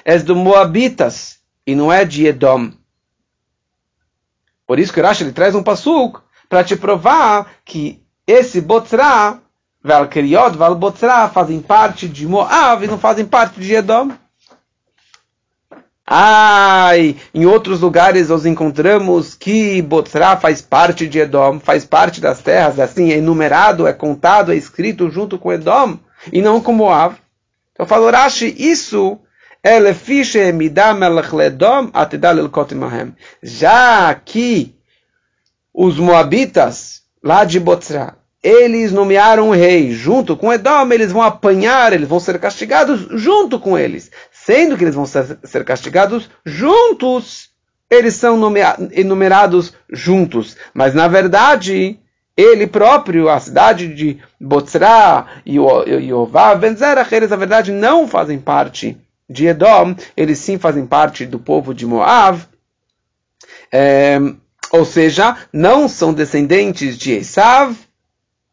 é 0.04 0.18
do 0.18 0.36
Moabitas, 0.36 1.38
e 1.68 1.76
não 1.76 1.94
é 1.94 2.04
de 2.04 2.26
Edom. 2.26 2.72
Por 4.66 4.80
isso 4.80 4.94
que 4.94 5.02
Rashi 5.02 5.24
ele 5.24 5.32
traz 5.32 5.56
um 5.56 5.64
pasuk 5.64 6.20
para 6.48 6.64
te 6.64 6.76
provar 6.76 7.48
que 7.66 8.02
esse 8.26 8.62
Botzra, 8.62 9.40
Val 9.84 10.76
Botzra, 10.76 11.28
fazem 11.30 11.60
parte 11.60 12.08
de 12.08 12.26
Moav 12.26 12.84
e 12.84 12.88
não 12.88 12.98
fazem 12.98 13.26
parte 13.26 13.60
de 13.60 13.74
Edom. 13.74 14.12
Ai, 16.06 17.16
em 17.34 17.46
outros 17.46 17.80
lugares 17.80 18.30
nós 18.30 18.46
encontramos 18.46 19.36
que 19.36 19.82
Botzra 19.82 20.38
faz 20.38 20.62
parte 20.62 21.08
de 21.08 21.20
Edom, 21.20 21.60
faz 21.60 21.86
parte 21.86 22.22
das 22.22 22.42
terras, 22.42 22.80
assim, 22.80 23.12
é 23.12 23.18
enumerado, 23.18 23.88
é 23.88 23.94
contado, 23.94 24.52
é 24.52 24.56
escrito 24.56 25.10
junto 25.10 25.38
com 25.38 25.52
Edom, 25.52 25.98
e 26.32 26.42
não 26.42 26.62
com 26.62 26.74
Moab. 26.74 27.16
Então 27.72 27.86
falou 27.86 28.12
Rashi, 28.12 28.54
isso 28.58 29.18
é 29.18 29.23
já 33.42 34.14
que 34.14 34.76
os 35.74 35.98
Moabitas, 35.98 37.02
lá 37.24 37.46
de 37.46 37.60
Botzra, 37.60 38.18
eles 38.44 38.92
nomearam 38.92 39.48
um 39.48 39.52
rei 39.52 39.92
junto 39.92 40.36
com 40.36 40.52
Edom, 40.52 40.92
eles 40.92 41.14
vão 41.14 41.22
apanhar, 41.22 41.94
eles 41.94 42.10
vão 42.10 42.20
ser 42.20 42.38
castigados 42.40 43.08
junto 43.12 43.58
com 43.58 43.78
eles 43.78 44.12
sendo 44.46 44.78
que 44.78 44.84
eles 44.84 44.96
vão 44.96 45.06
ser, 45.06 45.64
castigados 45.66 46.30
juntos, 46.46 47.50
eles 47.90 48.16
são 48.16 48.38
enumerados 48.92 49.74
juntos. 49.90 50.58
Mas 50.74 50.94
na 50.94 51.08
verdade, 51.08 51.98
ele 52.36 52.68
próprio, 52.68 53.30
a 53.30 53.40
cidade 53.40 53.94
de 53.94 54.20
Botzra 54.40 55.28
e 55.46 55.56
Yová, 55.56 56.56
Ben 56.56 56.76
Zerach, 56.76 57.14
eles 57.16 57.30
na 57.30 57.38
verdade 57.38 57.72
não 57.72 58.08
fazem 58.08 58.38
parte 58.38 58.98
de 59.34 59.48
Edom, 59.48 59.96
eles 60.16 60.38
sim 60.38 60.58
fazem 60.58 60.86
parte 60.86 61.26
do 61.26 61.40
povo 61.40 61.74
de 61.74 61.86
Moab. 61.86 62.40
É, 63.72 64.18
ou 64.72 64.86
seja, 64.86 65.36
não 65.52 65.90
são 65.90 66.14
descendentes 66.14 66.98
de 66.98 67.14
Esav, 67.14 67.76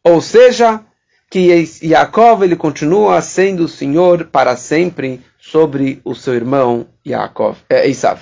ou 0.03 0.19
seja, 0.19 0.81
que 1.29 1.69
Yaakov 1.81 2.43
ele 2.43 2.55
continua 2.55 3.21
sendo 3.21 3.65
o 3.65 3.69
Senhor 3.69 4.25
para 4.25 4.57
sempre 4.57 5.21
sobre 5.39 6.01
o 6.03 6.13
seu 6.13 6.33
irmão 6.33 6.87
Yaakov, 7.07 7.57
é, 7.69 7.87
Esav. 7.87 8.19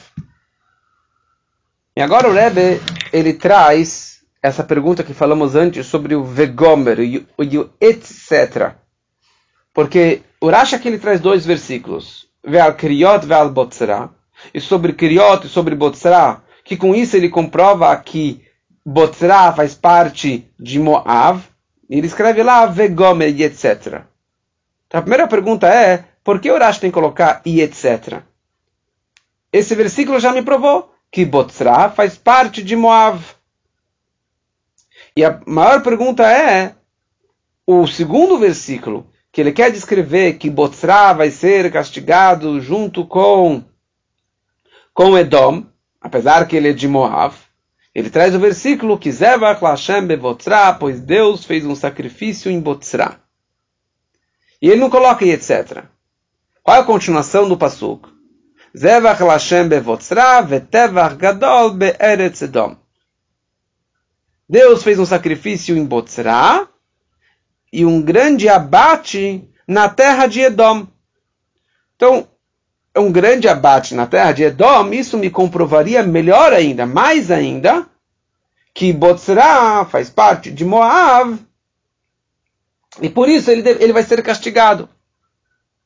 E 1.95 2.02
agora 2.02 2.30
o 2.30 2.34
Rebbe, 2.34 2.80
ele 3.12 3.34
traz 3.34 4.19
essa 4.41 4.63
pergunta 4.63 5.04
que 5.04 5.13
falamos 5.13 5.56
antes 5.56 5.86
sobre 5.86 6.15
o 6.15 6.24
Vegomer, 6.24 7.00
e 7.00 7.28
o 7.38 7.69
etc. 7.82 8.74
Porque 9.74 10.22
o 10.39 10.50
Rashi 10.50 10.76
aqui 10.76 10.88
ele 10.88 11.00
traz 11.00 11.19
dois 11.19 11.45
versículos. 11.45 12.29
Ve'al 12.43 12.75
Kriot 12.75 13.25
ve'al 13.25 13.49
Botzra. 13.49 14.10
E 14.54 14.62
sobre 14.62 14.93
Kriot 14.93 15.45
e 15.45 15.49
sobre 15.49 15.75
Botzra, 15.75 16.41
que 16.63 16.78
com 16.78 16.95
isso 16.95 17.17
ele 17.17 17.30
comprova 17.30 17.95
que 17.97 18.41
Botzra 18.86 19.52
faz 19.54 19.75
parte 19.75 20.49
de 20.60 20.80
Moav. 20.80 21.41
E 21.89 21.97
ele 21.97 22.08
escreve 22.08 22.43
lá 22.43 22.65
Vegomer 22.65 23.36
e 23.36 23.43
etc. 23.43 24.04
Então 24.88 24.99
a 24.99 25.02
primeira 25.02 25.28
pergunta 25.28 25.67
é, 25.67 26.06
por 26.23 26.39
que 26.39 26.52
o 26.52 26.58
Rashi 26.58 26.80
tem 26.80 26.89
que 26.89 26.93
colocar 26.93 27.41
e 27.45 27.62
etc? 27.62 28.23
esse 29.52 29.75
versículo 29.75 30.19
já 30.19 30.32
me 30.32 30.41
provou 30.41 30.93
que 31.12 31.25
Botzra 31.25 31.89
faz 31.89 32.17
parte 32.17 32.63
de 32.63 32.75
Moab. 32.75 33.19
E 35.15 35.25
a 35.25 35.41
maior 35.45 35.82
pergunta 35.82 36.23
é, 36.32 36.75
o 37.65 37.88
segundo 37.88 38.38
versículo, 38.38 39.10
que 39.39 39.43
ele 39.43 39.54
quer 39.54 39.71
descrever 39.71 40.34
que 40.34 40.49
Botzra 40.49 41.13
vai 41.13 41.32
ser 41.32 41.71
castigado 41.71 42.60
junto 42.60 43.06
com, 43.06 43.63
com 44.93 45.17
Edom, 45.17 45.63
apesar 46.02 46.45
que 46.45 46.58
ele 46.58 46.71
é 46.71 46.73
de 46.73 46.89
Moab, 46.89 47.34
ele 47.95 48.10
traz 48.10 48.36
o 48.36 48.39
versículo 48.39 48.99
que 48.99 49.10
Zevach 49.10 49.63
Lashem 49.63 50.06
Bevotzra, 50.06 50.73
pois 50.73 50.99
Deus 50.99 51.45
fez 51.45 51.65
um 51.65 51.73
sacrifício 51.73 52.52
em 52.52 52.60
Botzra. 52.60 53.17
E 54.62 54.67
ele 54.67 54.82
não 54.82 54.89
coloca 54.89 55.23
e 55.23 55.32
etc. 55.32 55.86
Qual 56.62 56.75
é 56.75 56.82
a 56.82 56.84
continuação 56.84 57.47
do 57.47 57.56
Pasuk? 57.56 58.10
Zevach 58.78 59.23
Lashem 59.23 59.69
Bevotzra, 59.69 60.41
Vetevach 60.41 61.15
Gadol 61.15 61.75
Be'eretz 61.75 62.41
Edom. 62.41 62.75
Deus 64.49 64.84
fez 64.84 64.99
um 64.99 65.06
sacrifício 65.06 65.78
em 65.78 65.86
Botzra 65.86 66.67
e 67.71 67.86
um 67.86 68.01
grande 68.01 68.49
abate 68.49 69.47
na 69.67 69.88
terra 69.89 70.27
de 70.27 70.41
Edom. 70.41 70.88
Então, 71.95 72.27
um 72.95 73.12
grande 73.12 73.47
abate 73.47 73.93
na 73.93 74.08
terra 74.08 74.32
de 74.32 74.43
Edom, 74.43 74.91
isso 74.91 75.17
me 75.17 75.29
comprovaria 75.29 76.03
melhor 76.03 76.53
ainda, 76.53 76.86
mais 76.86 77.29
ainda, 77.32 77.88
que 78.73 78.91
Botzra 78.91 79.86
faz 79.86 80.10
parte 80.10 80.51
de 80.51 80.65
Moab 80.65 81.39
e 83.01 83.10
por 83.10 83.29
isso 83.29 83.51
ele, 83.51 83.67
ele 83.69 83.93
vai 83.93 84.03
ser 84.03 84.21
castigado. 84.23 84.89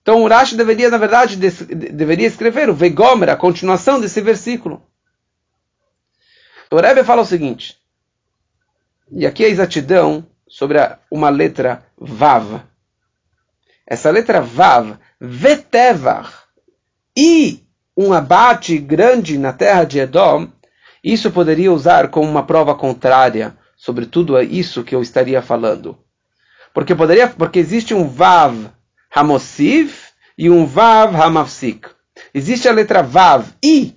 Então 0.02 0.24
o 0.24 0.28
Rashi 0.28 0.56
deveria, 0.56 0.90
na 0.90 0.98
verdade, 0.98 1.38
deveria 1.38 2.28
escrever 2.28 2.70
o 2.70 2.74
Vegomer, 2.74 3.30
a 3.30 3.36
continuação 3.36 4.00
desse 4.00 4.20
versículo. 4.22 4.82
O 6.70 6.76
Rebbe 6.80 7.04
fala 7.04 7.22
o 7.22 7.26
seguinte: 7.26 7.78
e 9.12 9.26
aqui 9.26 9.46
a 9.46 9.50
exatidão 9.50 10.26
sobre 10.54 10.78
a, 10.78 11.00
uma 11.10 11.30
letra 11.30 11.84
Vav. 11.98 12.62
Essa 13.88 14.12
letra 14.12 14.40
Vav, 14.40 15.00
Vetevar, 15.20 16.44
e 17.18 17.64
um 17.98 18.14
abate 18.14 18.78
grande 18.78 19.36
na 19.36 19.52
terra 19.52 19.84
de 19.84 19.98
Edom, 19.98 20.48
isso 21.04 21.32
poderia 21.32 21.74
usar 21.74 22.10
como 22.10 22.30
uma 22.30 22.44
prova 22.44 22.76
contrária 22.76 23.58
sobre 23.76 24.06
tudo 24.06 24.40
isso 24.40 24.84
que 24.84 24.94
eu 24.94 25.02
estaria 25.02 25.42
falando. 25.42 25.98
Porque 26.72 26.94
poderia, 26.94 27.28
porque 27.28 27.58
existe 27.58 27.96
um 27.96 28.08
Vav 28.08 28.70
Hamosiv 29.10 29.96
e 30.38 30.52
um 30.52 30.68
Vav 30.68 31.16
Hamafsik. 31.16 31.90
Existe 32.32 32.70
a 32.70 32.72
letra 32.72 33.02
Vav, 33.02 33.48
I, 33.64 33.96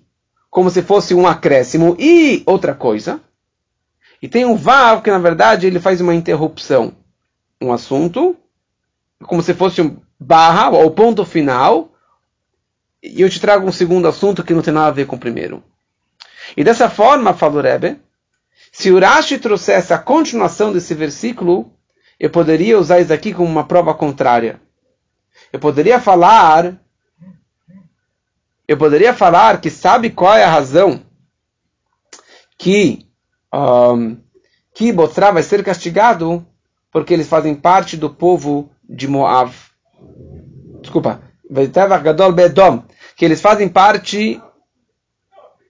como 0.48 0.70
se 0.70 0.80
fosse 0.80 1.14
um 1.14 1.26
acréscimo, 1.26 1.94
e 1.98 2.42
outra 2.46 2.74
coisa. 2.74 3.20
E 4.26 4.28
tem 4.28 4.44
um 4.44 4.56
vav 4.56 5.02
que 5.02 5.10
na 5.12 5.20
verdade 5.20 5.68
ele 5.68 5.78
faz 5.78 6.00
uma 6.00 6.12
interrupção. 6.12 6.96
Um 7.62 7.72
assunto, 7.72 8.36
como 9.22 9.40
se 9.40 9.54
fosse 9.54 9.80
um 9.80 9.98
barra, 10.18 10.68
ou 10.70 10.90
ponto 10.90 11.24
final, 11.24 11.94
e 13.00 13.22
eu 13.22 13.30
te 13.30 13.40
trago 13.40 13.64
um 13.68 13.70
segundo 13.70 14.08
assunto 14.08 14.42
que 14.42 14.52
não 14.52 14.62
tem 14.62 14.74
nada 14.74 14.88
a 14.88 14.90
ver 14.90 15.06
com 15.06 15.14
o 15.14 15.20
primeiro. 15.20 15.62
E 16.56 16.64
dessa 16.64 16.90
forma, 16.90 17.34
falou 17.34 17.62
Rebbe, 17.62 18.00
se 18.72 18.90
Urashi 18.90 19.38
trouxesse 19.38 19.94
a 19.94 19.98
continuação 19.98 20.72
desse 20.72 20.92
versículo, 20.92 21.72
eu 22.18 22.28
poderia 22.28 22.80
usar 22.80 22.98
isso 22.98 23.12
aqui 23.12 23.32
como 23.32 23.48
uma 23.48 23.68
prova 23.68 23.94
contrária. 23.94 24.60
Eu 25.52 25.60
poderia 25.60 26.00
falar, 26.00 26.76
eu 28.66 28.76
poderia 28.76 29.14
falar 29.14 29.60
que 29.60 29.70
sabe 29.70 30.10
qual 30.10 30.34
é 30.34 30.42
a 30.42 30.50
razão 30.50 31.00
que 32.58 33.05
um, 33.56 34.18
que 34.74 34.92
Botzra 34.92 35.32
vai 35.32 35.42
ser 35.42 35.64
castigado 35.64 36.46
porque 36.92 37.14
eles 37.14 37.28
fazem 37.28 37.54
parte 37.54 37.96
do 37.96 38.10
povo 38.10 38.70
de 38.88 39.08
Moab. 39.08 39.52
Desculpa, 40.80 41.22
que 43.16 43.24
eles 43.24 43.40
fazem 43.40 43.68
parte 43.68 44.40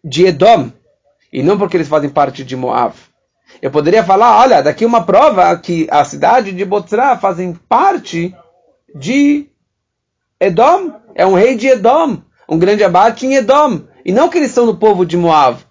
de 0.05 0.27
Edom 0.27 0.71
e 1.33 1.43
não 1.43 1.59
porque 1.59 1.77
eles 1.77 1.89
fazem 1.89 2.11
parte 2.11 2.45
de 2.45 2.57
Moab. 2.57 2.95
Eu 3.63 3.71
poderia 3.71 4.05
falar, 4.05 4.41
olha, 4.41 4.63
daqui 4.63 4.85
uma 4.85 5.05
prova 5.05 5.57
que 5.57 5.87
a 5.91 6.05
cidade 6.05 6.53
de 6.53 6.65
Botzra 6.65 7.17
fazem 7.17 7.55
parte 7.55 8.35
de 8.95 9.49
Edom, 10.39 10.93
é 11.15 11.27
um 11.27 11.35
rei 11.35 11.57
de 11.57 11.69
Edom, 11.69 12.19
um 12.49 12.59
grande 12.59 12.85
abate 12.85 13.27
em 13.27 13.35
Edom, 13.35 13.83
e 14.05 14.13
não 14.13 14.29
que 14.29 14.39
eles 14.39 14.51
são 14.51 14.67
do 14.67 14.77
povo 14.77 15.07
de 15.07 15.17
Moab. 15.17 15.66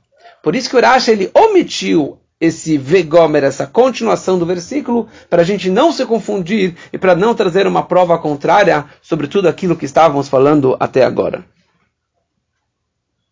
Por 0.45 0.55
isso 0.55 0.69
que 0.69 0.75
Urash 0.75 1.07
ele 1.07 1.31
omitiu 1.33 2.19
esse 2.39 2.77
vegomer, 2.77 3.43
essa 3.43 3.65
continuação 3.65 4.37
do 4.37 4.45
versículo, 4.45 5.09
para 5.27 5.41
a 5.41 5.43
gente 5.43 5.71
não 5.71 5.91
se 5.91 6.05
confundir 6.05 6.75
e 6.93 6.99
para 6.99 7.15
não 7.15 7.33
trazer 7.33 7.65
uma 7.65 7.81
prova 7.81 8.15
contrária 8.19 8.85
sobre 9.01 9.25
tudo 9.25 9.49
aquilo 9.49 9.75
que 9.75 9.85
estávamos 9.85 10.29
falando 10.29 10.77
até 10.79 11.03
agora. 11.03 11.43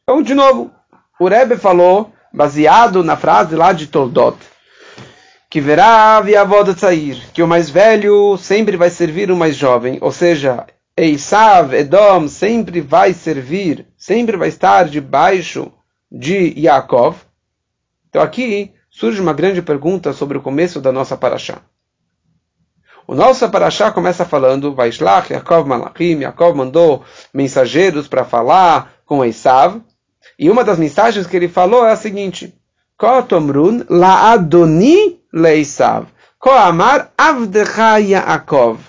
Então, 0.02 0.24
de 0.24 0.34
novo, 0.34 0.72
o 1.20 1.28
Rebbe 1.28 1.56
falou, 1.56 2.12
baseado 2.34 3.04
na 3.04 3.16
frase 3.16 3.56
lá 3.56 3.74
de 3.74 3.86
Toldot, 3.86 4.40
que 5.52 5.62
verá 5.62 6.18
a 6.18 6.76
sair, 6.76 7.30
que 7.32 7.44
o 7.44 7.48
mais 7.48 7.70
velho 7.70 8.40
sempre 8.40 8.76
vai 8.76 8.90
servir 8.90 9.30
o 9.30 9.38
mais 9.38 9.56
jovem, 9.56 10.00
ou 10.02 10.12
seja, 10.12 10.66
Eisav, 10.98 11.76
Edom, 11.76 12.28
sempre 12.28 12.82
vai 12.82 13.14
servir, 13.14 13.86
sempre 13.96 14.36
vai 14.36 14.48
estar 14.48 14.86
debaixo 14.86 15.72
de 16.14 16.54
Yaakov. 16.56 17.18
Então 18.08 18.22
aqui 18.22 18.72
surge 18.92 19.20
uma 19.20 19.34
grande 19.34 19.64
pergunta 19.64 20.14
sobre 20.14 20.38
o 20.38 20.42
começo 20.42 20.80
da 20.80 20.92
nossa 20.92 21.18
paraxá. 21.18 21.62
O 23.08 23.16
nosso 23.16 23.50
paraxá 23.50 23.92
começa 23.92 24.24
falando, 24.24 24.74
Vaishlach, 24.74 25.34
Yaakov 25.34 25.68
Malachim, 25.68 26.20
Yaakov 26.20 26.56
mandou 26.56 27.04
mensageiros 27.34 28.08
para 28.08 28.24
falar 28.24 28.94
com 29.06 29.26
Esav, 29.26 29.82
e 30.40 30.50
uma 30.50 30.64
das 30.64 30.78
mensagens 30.78 31.28
que 31.28 31.36
ele 31.36 31.50
falou 31.50 31.86
é 31.86 31.92
a 31.92 31.98
seguinte, 31.98 32.56
Kotomrun 32.98 33.84
la 33.90 34.32
Adoni 34.32 35.20
leisav, 35.34 36.06
Koamar 36.40 37.12
avdecha 37.18 37.98
Yaakov, 37.98 38.80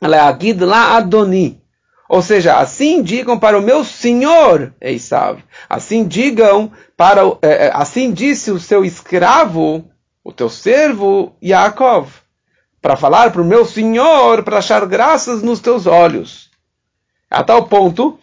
leagid 0.00 0.62
la 0.62 0.96
Adoni, 0.96 1.59
ou 2.10 2.22
seja, 2.22 2.58
assim 2.58 3.04
digam 3.04 3.38
para 3.38 3.56
o 3.56 3.62
meu 3.62 3.84
senhor 3.84 4.74
Esav. 4.80 5.44
Assim 5.68 6.04
digam 6.04 6.72
para 6.96 7.20
é, 7.40 7.66
é, 7.66 7.70
assim 7.72 8.12
disse 8.12 8.50
o 8.50 8.58
seu 8.58 8.84
escravo, 8.84 9.88
o 10.24 10.32
teu 10.32 10.50
servo 10.50 11.36
Yaakov, 11.40 12.10
para 12.82 12.96
falar 12.96 13.30
para 13.30 13.40
o 13.40 13.44
meu 13.44 13.64
senhor, 13.64 14.42
para 14.42 14.58
achar 14.58 14.84
graças 14.86 15.40
nos 15.40 15.60
teus 15.60 15.86
olhos. 15.86 16.50
A 17.30 17.44
tal 17.44 17.68
ponto, 17.68 18.18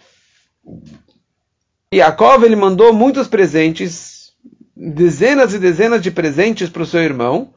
Yaakov 1.94 2.44
ele 2.44 2.58
mandou 2.58 2.92
muitos 2.92 3.30
presentes, 3.30 4.34
dezenas 4.76 5.54
e 5.54 5.60
dezenas 5.60 6.02
de 6.02 6.12
presentes 6.12 6.68
para 6.68 6.84
o 6.84 6.86
seu 6.86 7.00
irmão, 7.00 7.54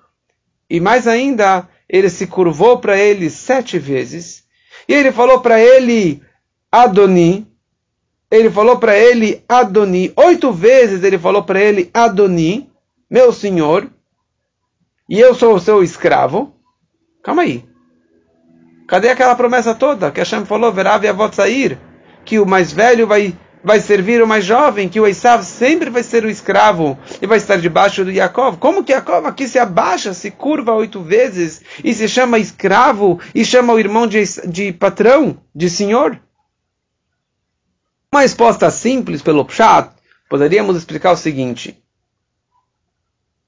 e 0.70 0.78
mais 0.78 1.08
ainda, 1.08 1.68
ele 1.88 2.08
se 2.08 2.28
curvou 2.28 2.78
para 2.78 2.96
ele 2.96 3.28
sete 3.28 3.80
vezes 3.80 4.39
e 4.90 4.92
ele 4.92 5.12
falou 5.12 5.38
para 5.40 5.60
ele, 5.60 6.20
Adoni. 6.72 7.46
Ele 8.28 8.50
falou 8.50 8.76
para 8.76 8.98
ele, 8.98 9.40
Adoni. 9.48 10.12
Oito 10.16 10.50
vezes 10.50 11.04
ele 11.04 11.16
falou 11.16 11.44
para 11.44 11.60
ele, 11.60 11.88
Adoni, 11.94 12.68
meu 13.08 13.32
senhor. 13.32 13.88
E 15.08 15.20
eu 15.20 15.32
sou 15.32 15.54
o 15.54 15.60
seu 15.60 15.84
escravo. 15.84 16.52
Calma 17.22 17.42
aí. 17.42 17.64
Cadê 18.88 19.10
aquela 19.10 19.36
promessa 19.36 19.76
toda 19.76 20.10
que 20.10 20.18
Hashem 20.18 20.44
falou, 20.44 20.72
Verav 20.72 21.04
Yavot 21.04 21.36
sair? 21.36 21.78
Que 22.24 22.40
o 22.40 22.46
mais 22.46 22.72
velho 22.72 23.06
vai 23.06 23.32
vai 23.62 23.80
servir 23.80 24.22
o 24.22 24.26
mais 24.26 24.44
jovem, 24.44 24.88
que 24.88 25.00
o 25.00 25.06
Esav 25.06 25.42
sempre 25.44 25.90
vai 25.90 26.02
ser 26.02 26.24
o 26.24 26.30
escravo 26.30 26.98
e 27.20 27.26
vai 27.26 27.38
estar 27.38 27.56
debaixo 27.56 28.04
do 28.04 28.10
Yaakov. 28.10 28.58
Como 28.58 28.82
que 28.82 28.92
Yaakov 28.92 29.26
aqui 29.26 29.46
se 29.46 29.58
abaixa, 29.58 30.14
se 30.14 30.30
curva 30.30 30.72
oito 30.72 31.02
vezes 31.02 31.62
e 31.84 31.92
se 31.94 32.08
chama 32.08 32.38
escravo 32.38 33.20
e 33.34 33.44
chama 33.44 33.72
o 33.72 33.78
irmão 33.78 34.06
de, 34.06 34.22
de 34.48 34.72
patrão, 34.72 35.38
de 35.54 35.68
senhor? 35.68 36.20
Uma 38.12 38.22
resposta 38.22 38.70
simples 38.70 39.22
pelo 39.22 39.44
Pshat, 39.44 39.90
poderíamos 40.28 40.76
explicar 40.76 41.12
o 41.12 41.16
seguinte. 41.16 41.80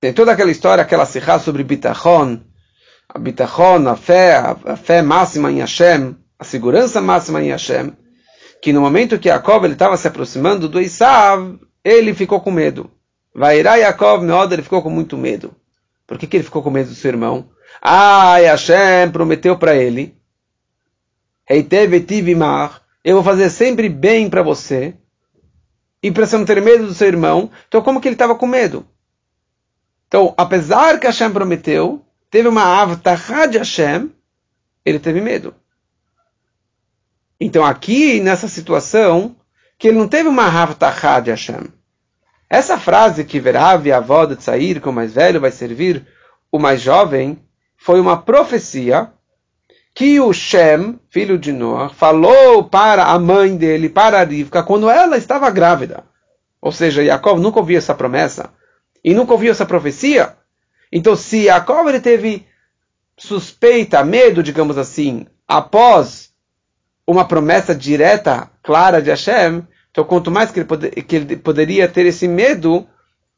Tem 0.00 0.12
toda 0.12 0.32
aquela 0.32 0.50
história, 0.50 0.82
aquela 0.82 1.06
serra 1.06 1.38
sobre 1.38 1.64
Bitachon, 1.64 2.40
a 3.08 3.18
Bitachon, 3.18 3.88
a 3.88 3.96
fé, 3.96 4.36
a 4.36 4.76
fé 4.76 5.02
máxima 5.02 5.50
em 5.50 5.60
Hashem, 5.60 6.16
a 6.38 6.44
segurança 6.44 7.00
máxima 7.00 7.42
em 7.42 7.50
Hashem, 7.50 7.92
que 8.62 8.72
no 8.72 8.80
momento 8.80 9.18
que 9.18 9.28
Jacob 9.28 9.64
estava 9.64 9.96
se 9.96 10.06
aproximando 10.06 10.68
do 10.68 10.80
Isav, 10.80 11.58
ele 11.82 12.14
ficou 12.14 12.40
com 12.40 12.52
medo. 12.52 12.88
Vairá 13.34 13.76
Jacob 13.76 14.22
Meod, 14.22 14.52
ele 14.52 14.62
ficou 14.62 14.80
com 14.80 14.88
muito 14.88 15.18
medo. 15.18 15.52
Por 16.06 16.16
que, 16.16 16.28
que 16.28 16.36
ele 16.36 16.44
ficou 16.44 16.62
com 16.62 16.70
medo 16.70 16.90
do 16.90 16.94
seu 16.94 17.10
irmão? 17.10 17.50
Ah, 17.82 18.36
Hashem 18.36 19.10
prometeu 19.10 19.58
para 19.58 19.74
ele, 19.74 20.16
eu 23.04 23.14
vou 23.16 23.24
fazer 23.24 23.50
sempre 23.50 23.88
bem 23.88 24.30
para 24.30 24.44
você. 24.44 24.94
e 26.00 26.12
para 26.12 26.24
você 26.24 26.38
não 26.38 26.44
ter 26.44 26.62
medo 26.62 26.86
do 26.86 26.94
seu 26.94 27.08
irmão, 27.08 27.50
então 27.66 27.82
como 27.82 28.00
que 28.00 28.06
ele 28.06 28.14
estava 28.14 28.36
com 28.36 28.46
medo? 28.46 28.86
Então, 30.06 30.34
apesar 30.36 31.00
que 31.00 31.06
Hashem 31.06 31.32
prometeu, 31.32 32.04
teve 32.30 32.46
uma 32.46 32.82
avtahá 32.82 33.46
de 33.46 33.58
Hashem, 33.58 34.10
ele 34.84 35.00
teve 35.00 35.20
medo. 35.20 35.52
Então, 37.44 37.64
aqui, 37.64 38.20
nessa 38.20 38.46
situação, 38.46 39.34
que 39.76 39.88
ele 39.88 39.98
não 39.98 40.06
teve 40.06 40.28
uma 40.28 40.46
avtahá 40.46 41.18
de 41.18 41.28
Hashem. 41.30 41.72
Essa 42.48 42.78
frase 42.78 43.24
que 43.24 43.40
Verav 43.40 43.90
a 43.90 43.96
avó 43.96 44.26
de 44.26 44.40
sair 44.40 44.80
que 44.80 44.88
o 44.88 44.92
mais 44.92 45.12
velho 45.12 45.40
vai 45.40 45.50
servir 45.50 46.06
o 46.52 46.58
mais 46.58 46.80
jovem, 46.80 47.42
foi 47.76 47.98
uma 47.98 48.16
profecia 48.16 49.10
que 49.92 50.20
o 50.20 50.32
Shem, 50.32 51.00
filho 51.10 51.36
de 51.36 51.50
Noah, 51.50 51.92
falou 51.92 52.62
para 52.62 53.06
a 53.06 53.18
mãe 53.18 53.56
dele, 53.56 53.88
para 53.88 54.20
a 54.20 54.24
Rivka, 54.24 54.62
quando 54.62 54.88
ela 54.88 55.16
estava 55.16 55.50
grávida. 55.50 56.04
Ou 56.60 56.70
seja, 56.70 57.04
Jacob 57.04 57.40
nunca 57.40 57.58
ouviu 57.58 57.76
essa 57.76 57.92
promessa 57.92 58.50
e 59.02 59.12
nunca 59.14 59.32
ouviu 59.32 59.50
essa 59.50 59.66
profecia. 59.66 60.36
Então, 60.92 61.16
se 61.16 61.46
Jacob 61.46 61.88
ele 61.88 61.98
teve 61.98 62.46
suspeita, 63.16 64.04
medo, 64.04 64.44
digamos 64.44 64.78
assim, 64.78 65.26
após 65.48 66.31
uma 67.06 67.26
promessa 67.26 67.74
direta, 67.74 68.50
clara 68.62 69.02
de 69.02 69.10
Hashem, 69.10 69.66
então 69.90 70.04
quanto 70.04 70.30
mais 70.30 70.50
que 70.50 70.60
ele, 70.60 70.66
pode, 70.66 70.90
que 70.90 71.16
ele 71.16 71.36
poderia 71.36 71.88
ter 71.88 72.06
esse 72.06 72.26
medo 72.26 72.86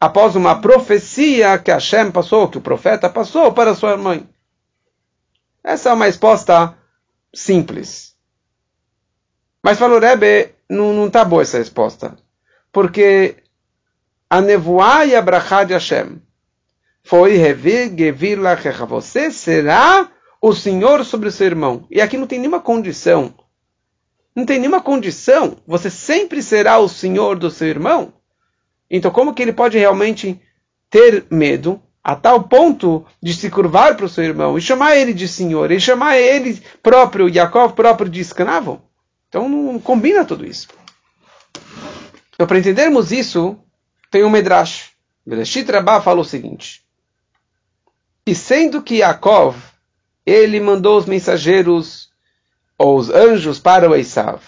após 0.00 0.36
uma 0.36 0.60
profecia 0.60 1.58
que 1.58 1.70
Hashem 1.70 2.10
passou, 2.10 2.48
que 2.48 2.58
o 2.58 2.62
profeta 2.62 3.08
passou 3.08 3.52
para 3.52 3.74
sua 3.74 3.96
mãe. 3.96 4.28
Essa 5.62 5.90
é 5.90 5.92
uma 5.92 6.04
resposta 6.04 6.76
simples. 7.34 8.14
Mas 9.62 9.78
falou 9.78 9.98
Rebbe, 9.98 10.54
não 10.68 11.06
está 11.06 11.24
boa 11.24 11.42
essa 11.42 11.56
resposta. 11.56 12.16
Porque 12.70 13.36
a 14.28 14.40
nevoá 14.40 15.06
e 15.06 15.16
a 15.16 15.22
brachá 15.22 15.64
de 15.64 15.72
Hashem 15.72 16.20
foi. 17.02 17.38
Você 18.88 19.30
será 19.30 20.10
o 20.40 20.52
Senhor 20.52 21.04
sobre 21.04 21.28
o 21.28 21.32
seu 21.32 21.46
irmão. 21.46 21.86
E 21.90 22.00
aqui 22.00 22.18
não 22.18 22.26
tem 22.26 22.38
nenhuma 22.38 22.60
condição. 22.60 23.34
Não 24.34 24.44
tem 24.44 24.58
nenhuma 24.58 24.80
condição. 24.80 25.56
Você 25.66 25.90
sempre 25.90 26.42
será 26.42 26.78
o 26.78 26.88
Senhor 26.88 27.38
do 27.38 27.50
seu 27.50 27.68
irmão. 27.68 28.12
Então 28.90 29.10
como 29.10 29.34
que 29.34 29.42
ele 29.42 29.52
pode 29.52 29.78
realmente 29.78 30.40
ter 30.90 31.26
medo 31.30 31.80
a 32.04 32.14
tal 32.14 32.44
ponto 32.44 33.06
de 33.22 33.32
se 33.32 33.48
curvar 33.48 33.96
para 33.96 34.04
o 34.04 34.08
seu 34.08 34.22
irmão 34.22 34.58
e 34.58 34.60
chamar 34.60 34.94
ele 34.94 35.14
de 35.14 35.26
senhor, 35.26 35.72
e 35.72 35.80
chamar 35.80 36.18
ele 36.18 36.62
próprio, 36.82 37.32
Jacob 37.32 37.72
próprio, 37.72 38.10
de 38.10 38.20
escravo. 38.20 38.82
Então 39.28 39.48
não 39.48 39.78
combina 39.78 40.22
tudo 40.22 40.44
isso. 40.44 40.68
Então, 42.34 42.46
para 42.46 42.58
entendermos 42.58 43.10
isso, 43.10 43.56
tem 44.10 44.22
um 44.22 44.30
Medrash. 44.30 44.90
Bereshit 45.26 45.70
Rabbah 45.70 46.02
fala 46.02 46.20
o 46.20 46.24
seguinte: 46.24 46.84
E 48.26 48.34
sendo 48.34 48.82
que 48.82 48.96
Yaakov, 48.96 49.56
ele 50.26 50.60
mandou 50.60 50.98
os 50.98 51.06
mensageiros, 51.06 52.03
ou 52.84 52.98
os 52.98 53.08
anjos, 53.08 53.58
para 53.58 53.88
o 53.88 53.96
Esav, 53.96 54.40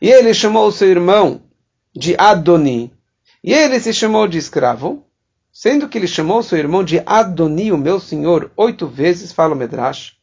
e 0.00 0.10
ele 0.10 0.34
chamou 0.34 0.72
seu 0.72 0.88
irmão 0.88 1.42
de 1.94 2.14
Adoni, 2.18 2.92
e 3.42 3.52
ele 3.52 3.78
se 3.78 3.92
chamou 3.92 4.26
de 4.26 4.38
escravo, 4.38 5.04
Sendo 5.54 5.86
que 5.86 5.98
ele 5.98 6.08
chamou 6.08 6.42
seu 6.42 6.56
irmão 6.56 6.82
de 6.82 7.02
Adoni, 7.04 7.70
o 7.72 7.76
meu 7.76 8.00
senhor, 8.00 8.50
oito 8.56 8.86
vezes, 8.86 9.32
fala 9.32 9.54
o 9.54 9.56
Medrash, 9.56 10.14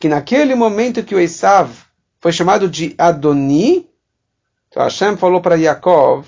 que 0.00 0.08
naquele 0.08 0.56
momento 0.56 1.04
que 1.04 1.14
o 1.14 1.20
Esav 1.20 1.70
foi 2.20 2.32
chamado 2.32 2.68
de 2.68 2.92
Adoni, 2.98 3.88
então 4.68 4.82
Hashem 4.82 5.16
falou 5.16 5.40
para 5.40 5.54
Yaakov, 5.54 6.26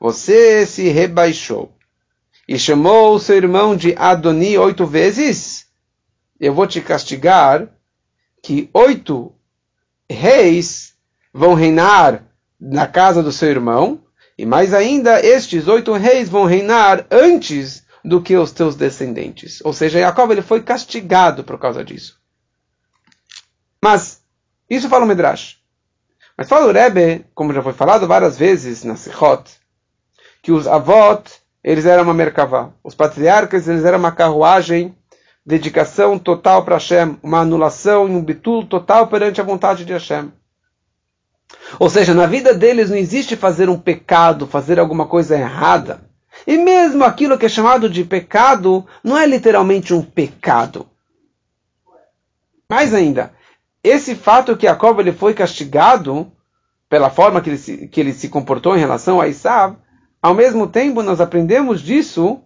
você 0.00 0.66
se 0.66 0.88
rebaixou 0.88 1.72
e 2.48 2.58
chamou 2.58 3.20
seu 3.20 3.36
irmão 3.36 3.76
de 3.76 3.94
Adoni 3.96 4.58
oito 4.58 4.84
vezes, 4.84 5.66
eu 6.40 6.52
vou 6.52 6.66
te 6.66 6.80
castigar 6.80 7.68
que 8.42 8.68
oito 8.74 9.32
reis 10.12 10.94
vão 11.32 11.54
reinar 11.54 12.24
na 12.60 12.86
casa 12.86 13.22
do 13.22 13.32
seu 13.32 13.48
irmão, 13.48 14.02
e 14.36 14.44
mais 14.44 14.74
ainda, 14.74 15.24
estes 15.24 15.68
oito 15.68 15.92
reis 15.92 16.28
vão 16.28 16.44
reinar 16.44 17.06
antes 17.10 17.84
do 18.04 18.22
que 18.22 18.36
os 18.36 18.52
teus 18.52 18.74
descendentes. 18.74 19.60
Ou 19.64 19.72
seja, 19.72 20.00
Jacob 20.00 20.30
ele 20.30 20.42
foi 20.42 20.62
castigado 20.62 21.44
por 21.44 21.58
causa 21.58 21.84
disso. 21.84 22.18
Mas, 23.82 24.22
isso 24.68 24.88
fala 24.88 25.04
o 25.04 25.08
Midrash. 25.08 25.58
Mas 26.36 26.48
fala 26.48 26.66
o 26.66 26.72
Rebbe, 26.72 27.26
como 27.34 27.52
já 27.52 27.62
foi 27.62 27.72
falado 27.72 28.06
várias 28.06 28.38
vezes 28.38 28.82
na 28.82 28.96
Sichot, 28.96 29.44
que 30.42 30.50
os 30.50 30.66
avot, 30.66 31.30
eles 31.62 31.84
eram 31.84 32.04
uma 32.04 32.14
merkavá. 32.14 32.70
Os 32.82 32.94
patriarcas, 32.94 33.68
eles 33.68 33.84
eram 33.84 33.98
uma 33.98 34.12
carruagem, 34.12 34.94
dedicação 35.50 36.18
total 36.18 36.64
para 36.64 36.76
Hashem, 36.76 37.18
uma 37.22 37.40
anulação 37.40 38.08
e 38.08 38.12
um 38.12 38.22
bitul 38.22 38.64
total 38.64 39.08
perante 39.08 39.40
a 39.40 39.44
vontade 39.44 39.84
de 39.84 39.92
Hashem. 39.92 40.32
Ou 41.78 41.90
seja, 41.90 42.14
na 42.14 42.26
vida 42.26 42.54
deles 42.54 42.88
não 42.88 42.96
existe 42.96 43.36
fazer 43.36 43.68
um 43.68 43.78
pecado, 43.78 44.46
fazer 44.46 44.78
alguma 44.78 45.06
coisa 45.06 45.36
errada. 45.36 46.08
E 46.46 46.56
mesmo 46.56 47.02
aquilo 47.04 47.36
que 47.36 47.46
é 47.46 47.48
chamado 47.48 47.90
de 47.90 48.04
pecado 48.04 48.86
não 49.02 49.18
é 49.18 49.26
literalmente 49.26 49.92
um 49.92 50.00
pecado. 50.00 50.86
Mais 52.70 52.94
ainda, 52.94 53.32
esse 53.82 54.14
fato 54.14 54.56
que 54.56 54.66
Jacob 54.66 55.00
ele 55.00 55.12
foi 55.12 55.34
castigado 55.34 56.30
pela 56.88 57.10
forma 57.10 57.40
que 57.40 57.50
ele, 57.50 57.58
se, 57.58 57.88
que 57.88 58.00
ele 58.00 58.12
se 58.12 58.28
comportou 58.28 58.76
em 58.76 58.80
relação 58.80 59.20
a 59.20 59.26
Isav, 59.26 59.76
ao 60.22 60.34
mesmo 60.34 60.68
tempo 60.68 61.02
nós 61.02 61.20
aprendemos 61.20 61.80
disso, 61.80 62.40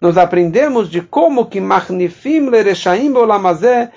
nós 0.00 0.16
aprendemos 0.16 0.88
de 0.88 1.02
como 1.02 1.46
que 1.46 1.60
Machnifim 1.60 2.48
lereshaim 2.48 3.12
bolamazé 3.12 3.92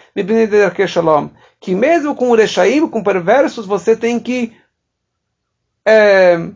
shalom, 0.85 1.29
que 1.59 1.73
mesmo 1.73 2.13
com 2.13 2.29
o 2.29 2.35
rechaim, 2.35 2.87
com 2.87 3.01
perversos, 3.01 3.65
você 3.65 3.95
tem 3.95 4.19
que 4.19 4.53
é, 5.85 6.49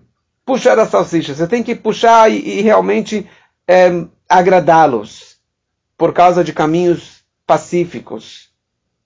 puxar 0.46 0.78
a 0.78 0.86
salsicha, 0.86 1.34
você 1.34 1.48
tem 1.48 1.64
que 1.64 1.76
puxar 1.76 2.30
e, 2.30 2.38
e 2.38 2.62
realmente 2.62 3.30
é, 3.66 4.06
agradá-los 4.28 5.38
por 5.98 6.14
causa 6.14 6.44
de 6.44 6.52
caminhos 6.52 7.24
pacíficos. 7.46 8.50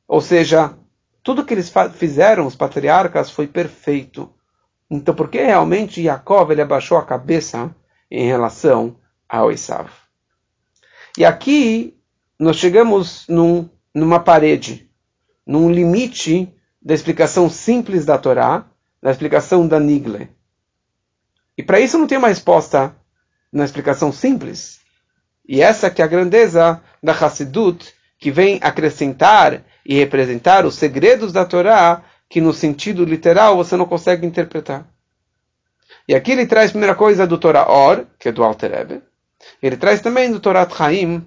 Ou 0.07 0.21
seja, 0.21 0.73
tudo 1.21 1.45
que 1.45 1.53
eles 1.53 1.71
fizeram, 1.93 2.47
os 2.47 2.55
patriarcas, 2.55 3.29
foi 3.29 3.45
perfeito. 3.45 4.29
Então, 4.89 5.13
por 5.13 5.29
que 5.29 5.41
realmente 5.41 6.03
Jacob 6.03 6.51
ele 6.51 6.63
abaixou 6.63 6.97
a 6.97 7.05
cabeça 7.05 7.73
em 8.09 8.25
relação 8.25 8.97
ao 9.29 9.51
Esav? 9.51 10.00
E 11.17 11.25
aqui 11.25 11.97
nós 12.39 12.55
chegamos 12.55 13.25
num, 13.27 13.69
numa 13.93 14.19
parede, 14.19 14.89
num 15.45 15.69
limite 15.69 16.53
da 16.81 16.93
explicação 16.93 17.49
simples 17.49 18.05
da 18.05 18.17
Torá, 18.17 18.65
na 19.01 19.11
explicação 19.11 19.67
da 19.67 19.79
Nigle. 19.79 20.29
E 21.57 21.63
para 21.63 21.79
isso 21.79 21.97
não 21.97 22.07
tem 22.07 22.17
uma 22.17 22.29
resposta 22.29 22.95
na 23.51 23.65
explicação 23.65 24.11
simples. 24.11 24.79
E 25.47 25.61
essa 25.61 25.89
que 25.89 26.01
é 26.01 26.05
a 26.05 26.07
grandeza 26.07 26.81
da 27.03 27.11
Hassidut, 27.11 27.93
que 28.17 28.31
vem 28.31 28.59
acrescentar 28.61 29.63
e 29.85 29.95
representar 29.95 30.65
os 30.65 30.75
segredos 30.75 31.33
da 31.33 31.45
Torá, 31.45 32.03
que 32.29 32.39
no 32.39 32.53
sentido 32.53 33.03
literal 33.03 33.57
você 33.57 33.75
não 33.75 33.85
consegue 33.85 34.25
interpretar. 34.25 34.87
E 36.07 36.15
aqui 36.15 36.31
ele 36.31 36.45
traz 36.45 36.69
a 36.69 36.73
primeira 36.73 36.95
coisa 36.95 37.27
do 37.27 37.37
Torá 37.37 37.69
Or, 37.69 38.05
que 38.17 38.29
é 38.29 38.31
do 38.31 38.43
Alter 38.43 38.71
Rebbe. 38.71 39.10
Ele 39.61 39.77
traz 39.77 40.01
também 40.01 40.31
do 40.31 40.39
Torá 40.39 40.67
Chaim, 40.69 41.25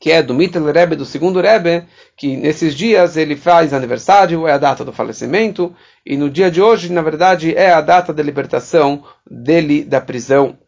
que 0.00 0.10
é 0.10 0.22
do 0.22 0.34
Mittel 0.34 0.64
Rebbe, 0.70 0.96
do 0.96 1.06
segundo 1.06 1.40
Rebbe, 1.40 1.86
que 2.16 2.36
nesses 2.36 2.74
dias 2.74 3.16
ele 3.16 3.36
faz 3.36 3.72
aniversário, 3.72 4.46
é 4.46 4.52
a 4.52 4.58
data 4.58 4.84
do 4.84 4.92
falecimento, 4.92 5.74
e 6.04 6.16
no 6.16 6.28
dia 6.28 6.50
de 6.50 6.60
hoje, 6.60 6.92
na 6.92 7.00
verdade, 7.00 7.54
é 7.54 7.72
a 7.72 7.80
data 7.80 8.12
da 8.12 8.22
libertação 8.22 9.04
dele 9.28 9.82
da 9.82 10.00
prisão. 10.00 10.58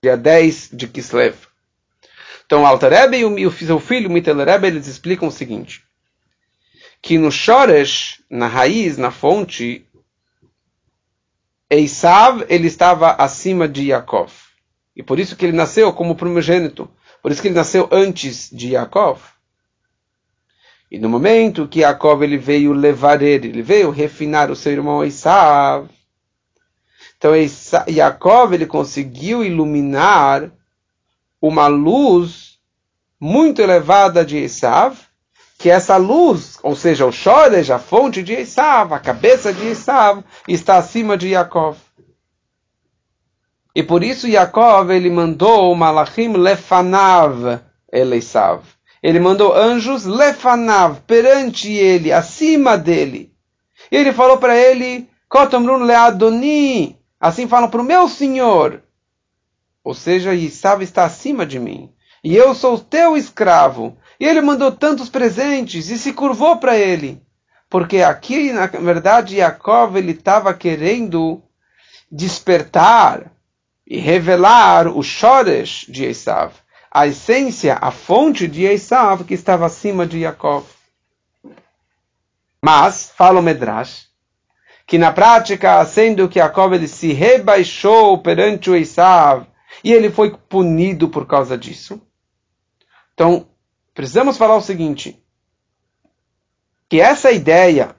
Dia 0.00 0.16
10 0.16 0.70
de 0.72 0.86
Kislev. 0.86 1.34
Então, 2.46 2.64
Alter 2.64 2.92
Rebbe 2.92 3.18
e 3.18 3.46
o 3.46 3.50
seu 3.50 3.80
filho 3.80 4.08
Mittel 4.08 4.36
Rebbe, 4.36 4.68
eles 4.68 4.86
explicam 4.86 5.28
o 5.28 5.32
seguinte, 5.32 5.82
que 7.02 7.18
no 7.18 7.30
Shoresh, 7.32 8.22
na 8.30 8.46
raiz, 8.46 8.96
na 8.96 9.10
fonte, 9.10 9.84
Eisav, 11.68 12.46
ele 12.48 12.68
estava 12.68 13.10
acima 13.12 13.68
de 13.68 13.88
Yaakov. 13.88 14.47
E 14.98 15.02
por 15.04 15.20
isso 15.20 15.36
que 15.36 15.46
ele 15.46 15.56
nasceu 15.56 15.92
como 15.92 16.16
primogênito. 16.16 16.90
Por 17.22 17.30
isso 17.30 17.40
que 17.40 17.46
ele 17.46 17.54
nasceu 17.54 17.88
antes 17.92 18.50
de 18.50 18.72
Yaakov. 18.72 19.20
E 20.90 20.98
no 20.98 21.08
momento 21.08 21.68
que 21.68 21.80
Yaakov 21.80 22.24
ele 22.24 22.36
veio 22.36 22.72
levar 22.72 23.22
ele, 23.22 23.46
ele 23.46 23.62
veio 23.62 23.90
refinar 23.90 24.50
o 24.50 24.56
seu 24.56 24.72
irmão 24.72 25.04
Esav. 25.04 25.88
Então 27.16 27.32
Yaakov 27.88 28.52
ele 28.52 28.66
conseguiu 28.66 29.44
iluminar 29.44 30.50
uma 31.40 31.68
luz 31.68 32.58
muito 33.20 33.62
elevada 33.62 34.24
de 34.24 34.36
Esav, 34.38 34.98
que 35.58 35.70
essa 35.70 35.96
luz, 35.96 36.58
ou 36.60 36.74
seja, 36.74 37.06
o 37.06 37.12
Shoresh, 37.12 37.70
a 37.70 37.78
fonte 37.78 38.20
de 38.20 38.32
Esav, 38.32 38.92
a 38.92 38.98
cabeça 38.98 39.52
de 39.52 39.64
Esav, 39.66 40.24
está 40.48 40.76
acima 40.76 41.16
de 41.16 41.28
Yaakov. 41.28 41.87
E 43.78 43.82
por 43.84 44.02
isso 44.02 44.26
Yaakov 44.26 44.90
ele 44.90 45.08
mandou 45.08 45.72
Malachim 45.72 46.32
lefanav 46.32 47.60
Eleisav. 47.92 48.64
Ele 49.00 49.20
mandou 49.20 49.54
anjos 49.54 50.04
lefanav 50.04 51.02
perante 51.06 51.72
ele, 51.72 52.12
acima 52.12 52.76
dele. 52.76 53.32
E 53.88 53.96
ele 53.96 54.12
falou 54.12 54.36
para 54.36 54.56
ele, 54.56 55.08
Kotomrun 55.28 55.84
leadoni, 55.84 56.98
assim 57.20 57.46
falam 57.46 57.70
para 57.70 57.80
o 57.80 57.84
meu 57.84 58.08
senhor. 58.08 58.82
Ou 59.84 59.94
seja, 59.94 60.34
Isav 60.34 60.82
está 60.82 61.04
acima 61.04 61.46
de 61.46 61.60
mim. 61.60 61.88
E 62.24 62.34
eu 62.34 62.56
sou 62.56 62.80
teu 62.80 63.16
escravo. 63.16 63.96
E 64.18 64.26
ele 64.26 64.40
mandou 64.40 64.72
tantos 64.72 65.08
presentes 65.08 65.88
e 65.88 65.96
se 65.96 66.12
curvou 66.12 66.56
para 66.56 66.76
ele. 66.76 67.22
Porque 67.70 67.98
aqui, 67.98 68.52
na 68.52 68.66
verdade, 68.66 69.36
Yaakov 69.36 69.96
ele 69.96 70.10
estava 70.10 70.52
querendo 70.52 71.40
despertar 72.10 73.37
e 73.90 73.98
revelar 73.98 74.86
o 74.86 75.02
Shoresh 75.02 75.86
de 75.88 76.04
Esav, 76.04 76.52
a 76.90 77.06
essência, 77.06 77.78
a 77.80 77.90
fonte 77.90 78.46
de 78.46 78.64
Esav 78.64 79.24
que 79.24 79.32
estava 79.32 79.64
acima 79.64 80.06
de 80.06 80.18
Yaakov. 80.18 80.66
Mas, 82.62 83.10
fala 83.16 83.40
o 83.40 83.42
Medrash, 83.42 84.08
que 84.86 84.98
na 84.98 85.10
prática, 85.10 85.82
sendo 85.86 86.28
que 86.28 86.38
Yaakov 86.38 86.74
ele 86.74 86.86
se 86.86 87.14
rebaixou 87.14 88.18
perante 88.18 88.70
o 88.70 88.76
Esav, 88.76 89.46
e 89.82 89.92
ele 89.92 90.10
foi 90.10 90.36
punido 90.36 91.08
por 91.08 91.26
causa 91.26 91.56
disso. 91.56 92.00
Então, 93.14 93.48
precisamos 93.94 94.36
falar 94.36 94.56
o 94.56 94.62
seguinte, 94.62 95.22
que 96.90 97.00
essa 97.00 97.32
ideia 97.32 97.96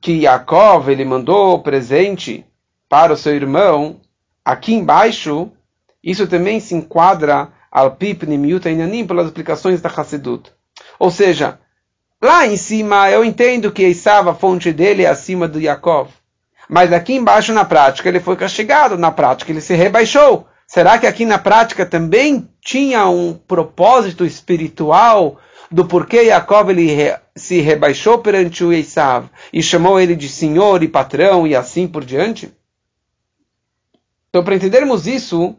que 0.00 0.22
Yaakov 0.22 0.88
ele 0.88 1.04
mandou 1.04 1.62
presente 1.62 2.46
para 2.88 3.12
o 3.12 3.16
seu 3.16 3.34
irmão, 3.34 4.00
aqui 4.46 4.72
embaixo, 4.72 5.50
isso 6.04 6.28
também 6.28 6.60
se 6.60 6.72
enquadra 6.72 7.48
al 7.68 7.96
pipni 7.96 8.38
miuta 8.38 8.70
inanim 8.70 9.04
pelas 9.04 9.26
explicações 9.26 9.80
da 9.80 9.88
Hassidut. 9.88 10.52
Ou 11.00 11.10
seja, 11.10 11.58
lá 12.22 12.46
em 12.46 12.56
cima 12.56 13.10
eu 13.10 13.24
entendo 13.24 13.72
que 13.72 13.82
Esav, 13.82 14.28
a 14.28 14.34
fonte 14.34 14.72
dele 14.72 15.02
é 15.02 15.08
acima 15.08 15.48
do 15.48 15.60
Yaakov. 15.60 16.10
Mas 16.68 16.92
aqui 16.92 17.14
embaixo 17.14 17.52
na 17.52 17.64
prática 17.64 18.08
ele 18.08 18.20
foi 18.20 18.36
castigado, 18.36 18.96
na 18.96 19.10
prática 19.10 19.50
ele 19.50 19.60
se 19.60 19.74
rebaixou. 19.74 20.46
Será 20.64 20.96
que 20.96 21.08
aqui 21.08 21.24
na 21.24 21.38
prática 21.38 21.84
também 21.84 22.48
tinha 22.60 23.08
um 23.08 23.34
propósito 23.34 24.24
espiritual 24.24 25.38
do 25.70 25.84
porquê 25.86 26.26
Jacob 26.26 26.70
ele 26.70 26.86
re, 26.86 27.16
se 27.34 27.60
rebaixou 27.60 28.18
perante 28.18 28.62
o 28.62 28.72
Esav 28.72 29.26
e 29.52 29.60
chamou 29.60 29.98
ele 30.00 30.14
de 30.14 30.28
senhor 30.28 30.84
e 30.84 30.88
patrão 30.88 31.46
e 31.46 31.56
assim 31.56 31.88
por 31.88 32.04
diante? 32.04 32.52
Então, 34.36 34.44
para 34.44 34.56
entendermos 34.56 35.06
isso, 35.06 35.56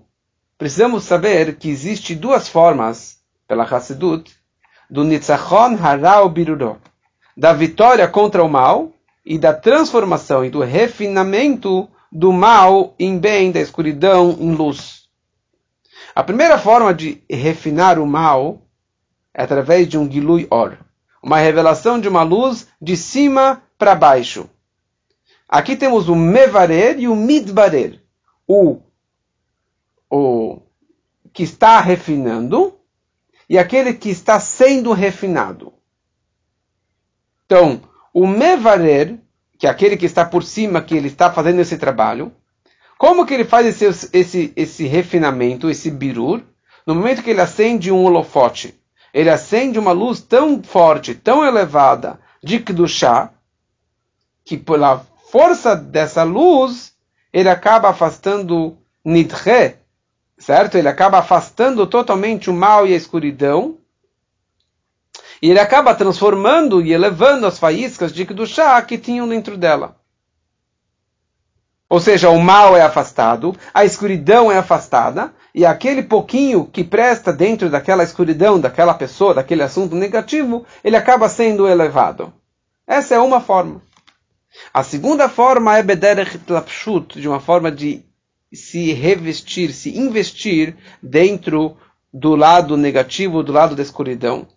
precisamos 0.56 1.04
saber 1.04 1.56
que 1.56 1.68
existe 1.68 2.13
duas 2.13 2.48
formas, 2.48 3.18
pela 3.48 3.63
Hassedut, 3.63 4.32
do 4.88 5.04
Nitzachon 5.04 5.76
Harao 5.82 6.30
Biruro, 6.30 6.80
da 7.36 7.54
vitória 7.54 8.08
contra 8.08 8.44
o 8.44 8.48
mal 8.48 8.94
e 9.26 9.40
da 9.40 9.52
transformação 9.52 10.46
e 10.46 10.52
do 10.52 10.62
refinamento 10.62 11.90
do 12.12 12.32
mal 12.32 12.94
em 13.00 13.18
bem, 13.18 13.52
da 13.52 13.60
escuridão 13.60 14.38
em 14.40 14.54
luz. 14.54 15.06
A 16.13 16.24
primeira 16.24 16.60
forma 16.60 16.94
de 16.94 17.24
refinar 17.28 17.98
o 17.98 18.06
mal 18.06 18.62
é 19.34 19.42
através 19.42 19.88
de 19.88 19.98
um 19.98 20.08
Gilui 20.08 20.46
Or, 20.52 20.78
uma 21.24 21.40
revelação 21.40 22.00
de 22.00 22.08
uma 22.08 22.22
luz 22.22 22.68
de 22.80 22.96
cima 22.96 23.63
para 23.76 23.96
baixo. 23.96 24.48
Aqui 25.50 25.76
temos 25.76 26.08
o 26.08 26.16
Mevarer 26.16 27.00
e 27.00 27.08
o 27.08 27.16
Midbarer, 27.16 28.06
o, 28.48 28.80
o 30.10 30.62
que 31.34 31.44
está 31.44 31.80
refinando 31.80 32.80
e 33.50 33.58
aquele 33.58 33.94
que 33.94 34.10
está 34.10 34.40
sendo 34.40 34.94
refinado. 34.94 35.74
Então, 37.46 37.82
o 38.14 38.26
Mevarer, 38.26 39.20
que 39.58 39.68
é 39.68 39.70
aquele 39.70 39.98
que 39.98 40.06
está 40.06 40.26
por 40.26 40.44
cima, 40.44 40.82
que 40.82 40.96
ele 40.96 41.08
está 41.08 41.32
fazendo 41.32 41.60
esse 41.60 41.78
trabalho, 41.78 42.32
como 42.98 43.26
que 43.26 43.34
ele 43.34 43.46
faz 43.46 43.82
esse, 43.82 44.10
esse, 44.12 44.54
esse 44.56 44.88
refinamento, 44.88 45.70
esse 45.70 45.92
birur? 45.92 46.42
No 46.86 46.96
momento 46.96 47.22
que 47.22 47.30
ele 47.30 47.42
acende 47.42 47.92
um 47.92 48.04
holofote, 48.04 48.80
ele 49.14 49.30
acende 49.30 49.78
uma 49.78 49.92
luz 49.92 50.20
tão 50.20 50.62
forte, 50.64 51.14
tão 51.14 51.46
elevada 51.46 52.20
de 52.44 52.60
Kedushá, 52.60 53.32
que 54.44 54.58
pela 54.58 55.06
força 55.32 55.76
dessa 55.76 56.24
luz, 56.24 56.87
ele 57.38 57.50
acaba 57.50 57.89
afastando 57.89 58.80
Nidre, 59.06 59.76
certo? 60.39 60.76
Ele 60.76 60.88
acaba 60.88 61.19
afastando 61.19 61.86
totalmente 61.86 62.50
o 62.50 62.54
mal 62.54 62.88
e 62.88 62.95
a 62.95 62.97
escuridão, 62.97 63.78
e 65.39 65.52
ele 65.52 65.60
acaba 65.60 65.93
transformando 65.93 66.82
e 66.82 66.91
elevando 66.91 67.45
as 67.45 67.60
faíscas 67.60 68.12
de 68.12 68.26
Kedushá 68.26 68.82
que 68.82 68.97
tinham 68.97 69.30
dentro 69.30 69.56
dela. 69.56 69.97
Ou 71.88 72.00
seja, 72.00 72.32
o 72.32 72.39
mal 72.39 72.76
é 72.76 72.82
afastado, 72.82 73.56
a 73.71 73.86
escuridão 73.86 74.52
é 74.52 74.58
afastada, 74.58 75.32
e 75.54 75.63
aquele 75.63 76.02
pouquinho 76.02 76.65
que 76.65 76.84
presta 76.84 77.32
dentro 77.32 77.69
daquela 77.69 78.04
escuridão, 78.04 78.60
daquela 78.60 78.95
pessoa, 78.95 79.36
daquele 79.36 79.62
assunto 79.62 79.95
negativo, 79.95 80.65
ele 80.84 80.95
acaba 80.95 81.30
sendo 81.30 81.67
elevado. 81.67 82.34
Essa 82.88 83.13
é 83.13 83.19
uma 83.19 83.39
forma. 83.39 83.80
A 84.74 84.84
segunda 84.84 85.30
forma 85.30 85.78
é 85.78 85.84
bederech 85.84 86.38
tlapshut, 86.39 87.20
de 87.20 87.28
uma 87.28 87.39
forma 87.39 87.72
de 87.72 88.04
se 88.54 88.93
revestir, 88.93 89.72
se 89.74 89.98
investir 89.98 90.76
dentro 91.02 91.78
do 92.13 92.36
lado 92.36 92.78
negativo, 92.78 93.43
do 93.43 93.52
lado 93.52 93.76
da 93.76 93.84
escuridão. 93.84 94.48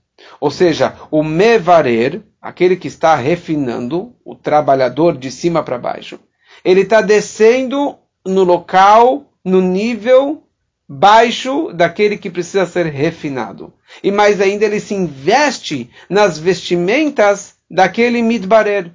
Ou 0.41 0.51
seja, 0.51 0.95
o 1.11 1.23
mevarer, 1.23 2.23
aquele 2.41 2.77
que 2.77 2.89
está 2.89 3.15
refinando, 3.15 4.15
o 4.25 4.35
trabalhador 4.35 5.17
de 5.17 5.31
cima 5.31 5.63
para 5.63 5.79
baixo, 5.79 6.21
ele 6.65 6.83
está 6.83 7.01
descendo 7.01 7.97
no 8.25 8.45
local, 8.45 9.33
no 9.45 9.61
nível 9.61 10.45
baixo 10.89 11.73
daquele 11.73 12.19
que 12.19 12.29
precisa 12.29 12.67
ser 12.67 12.87
refinado. 12.87 13.73
E 14.03 14.11
mais 14.11 14.41
ainda, 14.41 14.65
ele 14.65 14.81
se 14.81 14.95
investe 14.95 15.89
nas 16.09 16.39
vestimentas 16.39 17.55
daquele 17.71 18.21
midbarer. 18.23 18.93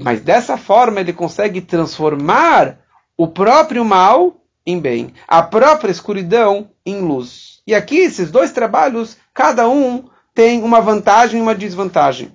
Mas 0.00 0.20
dessa 0.20 0.56
forma 0.56 1.00
ele 1.00 1.12
consegue 1.12 1.60
transformar 1.60 2.78
o 3.16 3.26
próprio 3.26 3.84
mal 3.84 4.36
em 4.64 4.78
bem, 4.78 5.14
a 5.26 5.42
própria 5.42 5.90
escuridão 5.90 6.70
em 6.84 7.00
luz. 7.00 7.60
E 7.66 7.74
aqui 7.74 7.96
esses 7.98 8.30
dois 8.30 8.52
trabalhos, 8.52 9.16
cada 9.32 9.68
um 9.68 10.04
tem 10.34 10.62
uma 10.62 10.80
vantagem 10.80 11.38
e 11.38 11.42
uma 11.42 11.54
desvantagem. 11.54 12.32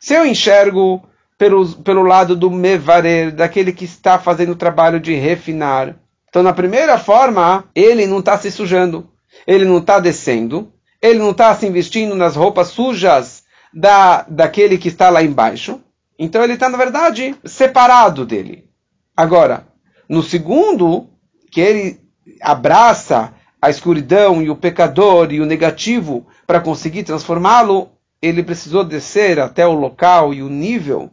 Se 0.00 0.14
eu 0.14 0.24
enxergo 0.24 1.02
pelo, 1.36 1.66
pelo 1.82 2.02
lado 2.02 2.36
do 2.36 2.50
mevarer, 2.50 3.32
daquele 3.32 3.72
que 3.72 3.84
está 3.84 4.18
fazendo 4.18 4.52
o 4.52 4.56
trabalho 4.56 5.00
de 5.00 5.14
refinar. 5.14 5.96
Então, 6.28 6.42
na 6.42 6.52
primeira 6.52 6.96
forma, 6.98 7.64
ele 7.74 8.06
não 8.06 8.20
está 8.20 8.38
se 8.38 8.50
sujando, 8.50 9.10
ele 9.44 9.64
não 9.64 9.78
está 9.78 9.98
descendo, 9.98 10.72
ele 11.00 11.18
não 11.18 11.32
está 11.32 11.52
se 11.54 11.66
investindo 11.66 12.14
nas 12.14 12.36
roupas 12.36 12.68
sujas 12.68 13.42
da, 13.74 14.22
daquele 14.28 14.78
que 14.78 14.86
está 14.86 15.10
lá 15.10 15.22
embaixo. 15.22 15.80
Então, 16.22 16.44
ele 16.44 16.52
está, 16.52 16.68
na 16.68 16.78
verdade, 16.78 17.34
separado 17.44 18.24
dele. 18.24 18.70
Agora, 19.16 19.66
no 20.08 20.22
segundo, 20.22 21.10
que 21.50 21.60
ele 21.60 22.00
abraça 22.40 23.34
a 23.60 23.68
escuridão 23.68 24.40
e 24.40 24.48
o 24.48 24.54
pecador 24.54 25.32
e 25.32 25.40
o 25.40 25.44
negativo 25.44 26.24
para 26.46 26.60
conseguir 26.60 27.02
transformá-lo, 27.02 27.90
ele 28.22 28.40
precisou 28.44 28.84
descer 28.84 29.40
até 29.40 29.66
o 29.66 29.72
local 29.72 30.32
e 30.32 30.44
o 30.44 30.48
nível 30.48 31.10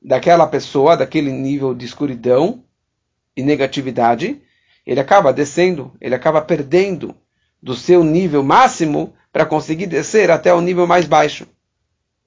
daquela 0.00 0.46
pessoa, 0.46 0.96
daquele 0.96 1.30
nível 1.30 1.74
de 1.74 1.84
escuridão 1.84 2.64
e 3.36 3.42
negatividade, 3.42 4.40
ele 4.86 4.98
acaba 4.98 5.30
descendo, 5.30 5.92
ele 6.00 6.14
acaba 6.14 6.40
perdendo 6.40 7.14
do 7.62 7.74
seu 7.74 8.02
nível 8.02 8.42
máximo 8.42 9.12
para 9.30 9.44
conseguir 9.44 9.88
descer 9.88 10.30
até 10.30 10.54
o 10.54 10.62
nível 10.62 10.86
mais 10.86 11.04
baixo. 11.04 11.46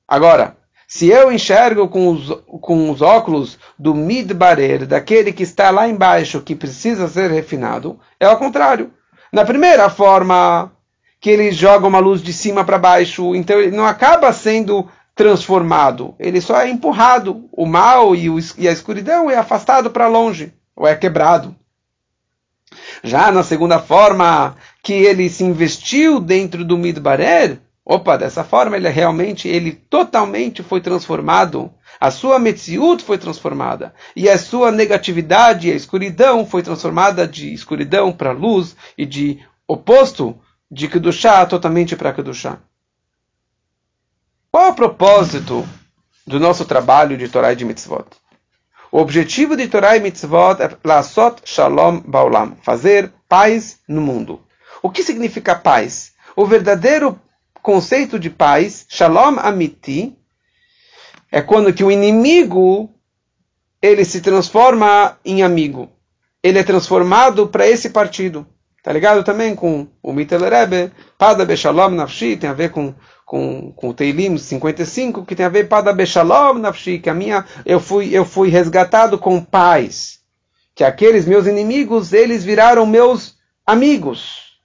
Agora, 0.08 0.61
se 0.94 1.08
eu 1.08 1.32
enxergo 1.32 1.88
com 1.88 2.10
os, 2.10 2.28
com 2.60 2.92
os 2.92 3.02
óculos 3.02 3.58
do 3.80 3.96
midbarer, 3.96 4.86
daquele 4.86 5.32
que 5.32 5.42
está 5.42 5.70
lá 5.70 5.88
embaixo, 5.88 6.42
que 6.42 6.54
precisa 6.54 7.08
ser 7.08 7.32
refinado, 7.32 7.98
é 8.20 8.26
ao 8.26 8.36
contrário. 8.36 8.92
Na 9.32 9.46
primeira 9.46 9.90
forma, 9.90 10.70
que 11.22 11.30
ele 11.30 11.50
joga 11.54 11.88
uma 11.88 12.00
luz 12.00 12.22
de 12.22 12.34
cima 12.34 12.66
para 12.66 12.78
baixo, 12.78 13.34
então 13.34 13.58
ele 13.58 13.74
não 13.74 13.86
acaba 13.86 14.34
sendo 14.34 14.86
transformado, 15.16 16.14
ele 16.20 16.42
só 16.42 16.60
é 16.60 16.70
empurrado. 16.70 17.48
O 17.54 17.66
mal 17.66 18.14
e, 18.14 18.30
o, 18.30 18.38
e 18.58 18.68
a 18.68 18.74
escuridão 18.74 19.32
é 19.32 19.38
afastado 19.38 19.92
para 19.92 20.10
longe, 20.10 20.52
ou 20.76 20.86
é 20.86 20.94
quebrado. 20.94 21.56
Já 23.02 23.32
na 23.32 23.44
segunda 23.44 23.80
forma, 23.80 24.58
que 24.84 24.92
ele 24.92 25.30
se 25.30 25.46
investiu 25.46 26.20
dentro 26.20 26.66
do 26.66 26.78
Midbarer, 26.78 27.62
opa, 27.86 28.18
dessa 28.18 28.44
forma 28.44 28.78
ele 28.78 28.90
realmente, 28.90 29.48
ele 29.48 29.72
totalmente 29.72 30.64
foi 30.64 30.82
transformado 30.82 31.74
A 32.00 32.10
sua 32.10 32.40
metziut 32.40 33.04
foi 33.04 33.18
transformada. 33.18 33.94
E 34.16 34.28
a 34.28 34.38
sua 34.38 34.72
negatividade 34.72 35.72
a 35.72 35.76
escuridão 35.76 36.46
foi 36.46 36.64
transformada 36.64 37.28
de 37.28 37.54
escuridão 37.54 38.12
para 38.12 38.32
luz 38.32 38.76
e 38.98 39.06
de 39.06 39.40
oposto 39.68 40.36
de 40.70 40.88
Kedushá 40.88 41.46
totalmente 41.46 41.96
para 41.96 42.14
Kedushá. 42.14 42.58
Qual 44.52 44.66
é 44.66 44.70
o 44.70 44.74
propósito 44.74 45.68
do 46.26 46.40
nosso 46.40 46.66
trabalho 46.66 47.18
de 47.18 47.30
Torá 47.30 47.54
e 47.54 47.56
de 47.56 47.66
Mitzvot? 47.66 48.08
O 48.92 49.00
objetivo 49.00 49.56
de 49.56 49.68
Torá 49.68 49.96
e 49.96 50.00
Mitzvot 50.00 50.62
é 50.62 50.76
Lasot 50.84 51.42
Shalom 51.46 52.02
Baolam, 52.02 52.58
fazer 52.62 53.14
paz 53.30 53.80
no 53.88 54.02
mundo. 54.02 54.42
O 54.82 54.90
que 54.90 55.04
significa 55.04 55.56
paz? 55.56 56.14
O 56.36 56.46
verdadeiro 56.46 57.20
conceito 57.62 58.20
de 58.20 58.30
paz, 58.30 58.86
Shalom 58.90 59.38
Amiti, 59.40 60.16
é 61.32 61.42
quando 61.42 61.74
que 61.74 61.84
o 61.84 61.92
inimigo 61.92 62.90
ele 63.82 64.06
se 64.06 64.22
transforma 64.22 65.18
em 65.26 65.42
amigo. 65.42 65.90
Ele 66.44 66.60
é 66.60 66.64
transformado 66.64 67.48
para 67.48 67.68
esse 67.68 67.90
partido. 67.90 68.46
Tá 68.84 68.92
ligado 68.92 69.24
também 69.24 69.56
com 69.56 69.88
o 70.02 70.12
Mitel 70.12 70.40
Rebbe, 70.42 70.92
Pada 71.18 71.46
Beshalom 71.46 71.92
Nafshi, 71.92 72.36
tem 72.36 72.50
a 72.50 72.54
ver 72.54 72.72
com, 72.72 72.96
com, 73.26 73.72
com 73.74 73.90
o 73.90 73.94
Teilim 73.94 74.38
55, 74.38 75.24
que 75.24 75.36
tem 75.36 75.46
a 75.46 75.50
ver 75.50 75.68
Pada 75.68 75.94
Beshalom 75.94 76.58
Nafshi, 76.58 76.98
que 76.98 77.10
a 77.10 77.14
minha, 77.14 77.46
eu 77.64 77.80
fui, 77.80 78.10
eu 78.12 78.26
fui 78.26 78.50
resgatado 78.50 79.20
com 79.20 79.44
paz. 79.44 80.20
Que 80.74 80.84
aqueles 80.84 81.26
meus 81.26 81.46
inimigos, 81.46 82.12
eles 82.12 82.44
viraram 82.44 82.86
meus 82.88 83.36
amigos. 83.66 84.60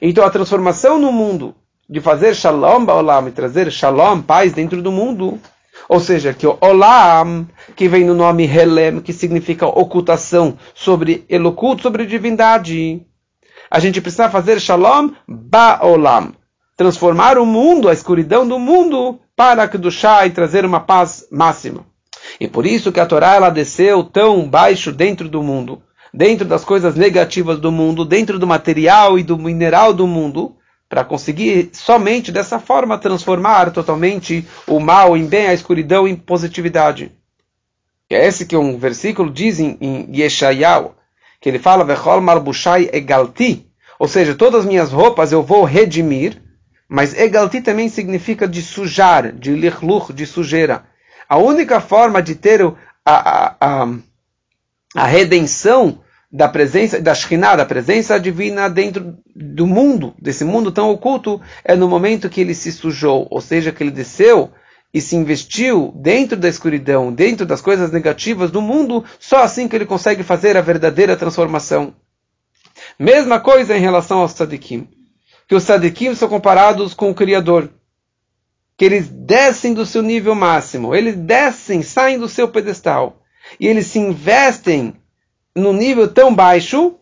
Então 0.00 0.24
a 0.24 0.30
transformação 0.30 0.98
no 0.98 1.10
mundo, 1.10 1.54
de 1.90 2.00
fazer 2.00 2.36
Shalom 2.36 2.84
Baolam, 2.84 3.26
e 3.26 3.32
trazer 3.32 3.68
Shalom, 3.72 4.22
paz 4.22 4.52
dentro 4.52 4.80
do 4.80 4.92
mundo, 4.92 5.40
ou 5.88 5.98
seja, 5.98 6.32
que 6.32 6.46
o 6.46 6.56
Olam, 6.60 7.48
que 7.74 7.88
vem 7.88 8.04
no 8.04 8.14
nome 8.14 8.44
Helem, 8.44 9.00
que 9.00 9.12
significa 9.12 9.66
ocultação, 9.66 10.56
sobre 10.72 11.24
eloculto, 11.28 11.82
sobre 11.82 12.06
divindade. 12.06 13.04
A 13.68 13.80
gente 13.80 14.00
precisa 14.00 14.30
fazer 14.30 14.60
Shalom 14.60 15.10
Ba'olam. 15.26 16.32
Transformar 16.76 17.36
o 17.38 17.44
mundo, 17.44 17.88
a 17.88 17.92
escuridão 17.92 18.46
do 18.46 18.56
mundo, 18.56 19.18
para 19.34 19.66
Kedushá 19.66 20.24
e 20.26 20.30
trazer 20.30 20.64
uma 20.64 20.78
paz 20.78 21.26
máxima. 21.32 21.84
E 22.38 22.46
por 22.46 22.64
isso 22.66 22.92
que 22.92 23.00
a 23.00 23.06
Torá 23.06 23.34
ela 23.34 23.50
desceu 23.50 24.04
tão 24.04 24.48
baixo 24.48 24.92
dentro 24.92 25.28
do 25.28 25.42
mundo, 25.42 25.82
dentro 26.14 26.46
das 26.46 26.64
coisas 26.64 26.94
negativas 26.94 27.58
do 27.58 27.72
mundo, 27.72 28.04
dentro 28.04 28.38
do 28.38 28.46
material 28.46 29.18
e 29.18 29.24
do 29.24 29.36
mineral 29.36 29.92
do 29.92 30.06
mundo, 30.06 30.54
para 30.90 31.04
conseguir 31.04 31.70
somente 31.72 32.32
dessa 32.32 32.58
forma 32.58 32.98
transformar 32.98 33.70
totalmente 33.70 34.44
o 34.66 34.80
mal 34.80 35.16
em 35.16 35.24
bem, 35.24 35.46
a 35.46 35.54
escuridão 35.54 36.08
em 36.08 36.16
positividade. 36.16 37.12
É 38.10 38.26
esse 38.26 38.44
que 38.44 38.56
um 38.56 38.76
versículo 38.76 39.30
diz 39.30 39.60
em, 39.60 39.78
em 39.80 40.10
Yeshayahu, 40.12 40.96
que 41.40 41.48
ele 41.48 41.60
fala, 41.60 41.84
Vechol 41.84 42.20
malbushai 42.20 42.90
egalti, 42.92 43.70
ou 44.00 44.08
seja, 44.08 44.34
todas 44.34 44.62
as 44.62 44.66
minhas 44.66 44.90
roupas 44.90 45.30
eu 45.30 45.44
vou 45.44 45.62
redimir, 45.62 46.42
mas 46.88 47.16
egalti 47.16 47.60
também 47.60 47.88
significa 47.88 48.48
de 48.48 48.60
sujar, 48.60 49.30
de 49.30 49.52
lichluch, 49.52 50.12
de 50.12 50.26
sujeira. 50.26 50.86
A 51.28 51.38
única 51.38 51.80
forma 51.80 52.20
de 52.20 52.34
ter 52.34 52.62
a, 52.62 52.74
a, 53.04 53.56
a, 53.60 53.88
a 54.96 55.06
redenção 55.06 56.00
da 56.32 56.48
presença 56.48 57.00
da 57.00 57.14
Shekhinah, 57.14 57.56
da 57.56 57.66
presença 57.66 58.18
divina 58.18 58.68
dentro 58.68 59.18
do 59.34 59.66
mundo, 59.66 60.14
desse 60.20 60.44
mundo 60.44 60.70
tão 60.70 60.90
oculto, 60.90 61.40
é 61.64 61.74
no 61.74 61.88
momento 61.88 62.28
que 62.30 62.40
ele 62.40 62.54
se 62.54 62.70
sujou, 62.70 63.26
ou 63.30 63.40
seja, 63.40 63.72
que 63.72 63.82
ele 63.82 63.90
desceu 63.90 64.50
e 64.94 65.00
se 65.00 65.16
investiu 65.16 65.92
dentro 65.96 66.36
da 66.36 66.48
escuridão, 66.48 67.12
dentro 67.12 67.44
das 67.44 67.60
coisas 67.60 67.90
negativas 67.90 68.50
do 68.50 68.62
mundo, 68.62 69.04
só 69.18 69.42
assim 69.42 69.66
que 69.66 69.74
ele 69.74 69.86
consegue 69.86 70.22
fazer 70.22 70.56
a 70.56 70.60
verdadeira 70.60 71.16
transformação. 71.16 71.94
Mesma 72.98 73.40
coisa 73.40 73.76
em 73.76 73.80
relação 73.80 74.18
aos 74.18 74.34
tzadikim, 74.34 74.88
que 75.48 75.54
os 75.54 75.64
tzadikim 75.64 76.14
são 76.14 76.28
comparados 76.28 76.94
com 76.94 77.10
o 77.10 77.14
Criador, 77.14 77.70
que 78.76 78.84
eles 78.84 79.08
descem 79.08 79.74
do 79.74 79.84
seu 79.84 80.02
nível 80.02 80.34
máximo, 80.34 80.94
eles 80.94 81.16
descem, 81.16 81.82
saem 81.82 82.18
do 82.18 82.28
seu 82.28 82.48
pedestal, 82.48 83.20
e 83.58 83.66
eles 83.66 83.86
se 83.86 83.98
investem 83.98 84.94
num 85.60 85.72
nível 85.72 86.08
tão 86.08 86.34
baixo 86.34 86.94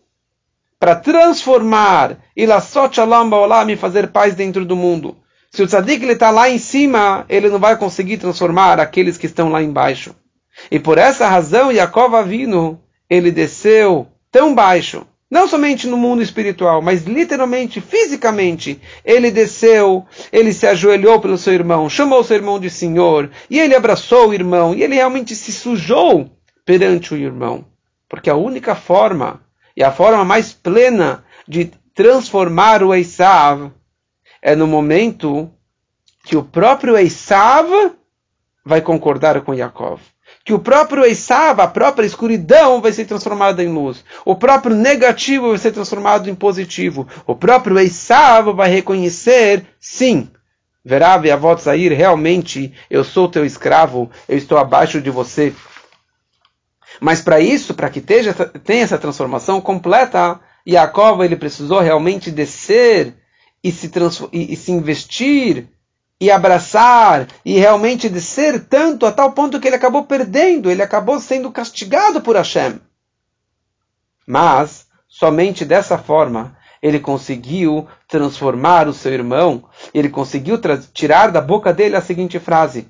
para 0.79 0.95
transformar 0.95 2.17
ilassot 2.35 2.95
shalom 2.95 3.29
ba'olam 3.29 3.69
e 3.69 3.75
fazer 3.75 4.07
paz 4.07 4.35
dentro 4.35 4.63
do 4.63 4.75
mundo. 4.75 5.17
Se 5.51 5.63
o 5.63 5.67
tzadik 5.67 6.05
está 6.05 6.29
lá 6.29 6.49
em 6.49 6.59
cima, 6.59 7.25
ele 7.27 7.49
não 7.49 7.59
vai 7.59 7.75
conseguir 7.75 8.17
transformar 8.17 8.79
aqueles 8.79 9.17
que 9.17 9.25
estão 9.25 9.49
lá 9.49 9.63
embaixo. 9.63 10.15
E 10.69 10.79
por 10.79 10.97
essa 10.97 11.27
razão, 11.27 11.71
Yaakov 11.71 12.15
Avino, 12.15 12.79
ele 13.09 13.31
desceu 13.31 14.07
tão 14.31 14.53
baixo, 14.53 15.05
não 15.29 15.47
somente 15.47 15.87
no 15.87 15.97
mundo 15.97 16.21
espiritual, 16.21 16.81
mas 16.81 17.03
literalmente, 17.03 17.81
fisicamente, 17.81 18.79
ele 19.03 19.31
desceu, 19.31 20.05
ele 20.31 20.53
se 20.53 20.67
ajoelhou 20.67 21.19
pelo 21.19 21.37
seu 21.37 21.53
irmão, 21.53 21.89
chamou 21.89 22.23
seu 22.23 22.35
irmão 22.35 22.59
de 22.59 22.69
senhor, 22.69 23.29
e 23.49 23.59
ele 23.59 23.75
abraçou 23.75 24.29
o 24.29 24.33
irmão, 24.33 24.73
e 24.73 24.83
ele 24.83 24.95
realmente 24.95 25.35
se 25.35 25.51
sujou 25.51 26.29
perante 26.65 27.13
o 27.13 27.17
irmão. 27.17 27.65
Porque 28.09 28.29
a 28.29 28.35
única 28.35 28.75
forma, 28.75 29.39
e 29.77 29.83
a 29.83 29.91
forma 29.91 30.25
mais 30.25 30.51
plena 30.51 31.23
de 31.47 31.71
transformar 31.93 32.83
o 32.83 32.93
Esav, 32.93 33.71
é 34.41 34.55
no 34.55 34.65
momento 34.65 35.49
que 36.23 36.35
o 36.35 36.43
próprio 36.43 36.97
Esav 36.97 37.69
vai 38.65 38.81
concordar 38.81 39.39
com 39.41 39.53
Yaakov. 39.53 40.01
Que 40.43 40.53
o 40.53 40.59
próprio 40.59 41.05
Esav, 41.05 41.61
a 41.61 41.67
própria 41.67 42.05
escuridão, 42.05 42.81
vai 42.81 42.91
ser 42.91 43.05
transformada 43.05 43.63
em 43.63 43.71
luz. 43.71 44.03
O 44.25 44.35
próprio 44.35 44.75
negativo 44.75 45.49
vai 45.49 45.57
ser 45.57 45.71
transformado 45.71 46.29
em 46.29 46.35
positivo. 46.35 47.07
O 47.27 47.35
próprio 47.35 47.79
Esav 47.79 48.53
vai 48.53 48.69
reconhecer, 48.69 49.65
sim, 49.79 50.29
Verá, 50.83 51.15
a 51.15 51.35
voz 51.35 51.61
sair, 51.61 51.91
realmente 51.91 52.73
eu 52.89 53.03
sou 53.03 53.27
teu 53.27 53.45
escravo, 53.45 54.09
eu 54.27 54.37
estou 54.37 54.57
abaixo 54.57 55.01
de 55.01 55.09
você. 55.09 55.53
Mas 56.99 57.21
para 57.21 57.39
isso, 57.39 57.73
para 57.73 57.89
que 57.89 58.01
tenha, 58.01 58.33
tenha 58.33 58.83
essa 58.83 58.97
transformação 58.97 59.61
completa, 59.61 60.39
Yaakov 60.67 61.23
ele 61.23 61.35
precisou 61.35 61.79
realmente 61.79 62.29
descer 62.29 63.15
e 63.63 63.71
se, 63.71 63.91
e, 64.31 64.53
e 64.53 64.55
se 64.55 64.71
investir 64.71 65.67
e 66.21 66.29
abraçar 66.29 67.27
e 67.45 67.57
realmente 67.57 68.09
descer 68.09 68.65
tanto 68.65 69.05
a 69.05 69.11
tal 69.11 69.31
ponto 69.31 69.59
que 69.59 69.67
ele 69.67 69.77
acabou 69.77 70.03
perdendo, 70.03 70.69
ele 70.69 70.81
acabou 70.81 71.19
sendo 71.19 71.51
castigado 71.51 72.21
por 72.21 72.35
Hashem. 72.35 72.79
Mas 74.27 74.85
somente 75.07 75.63
dessa 75.63 75.97
forma 75.97 76.57
ele 76.81 76.99
conseguiu 76.99 77.87
transformar 78.07 78.87
o 78.87 78.93
seu 78.93 79.13
irmão, 79.13 79.65
ele 79.93 80.09
conseguiu 80.09 80.57
tirar 80.93 81.31
da 81.31 81.41
boca 81.41 81.73
dele 81.73 81.95
a 81.95 82.01
seguinte 82.01 82.39
frase: 82.39 82.87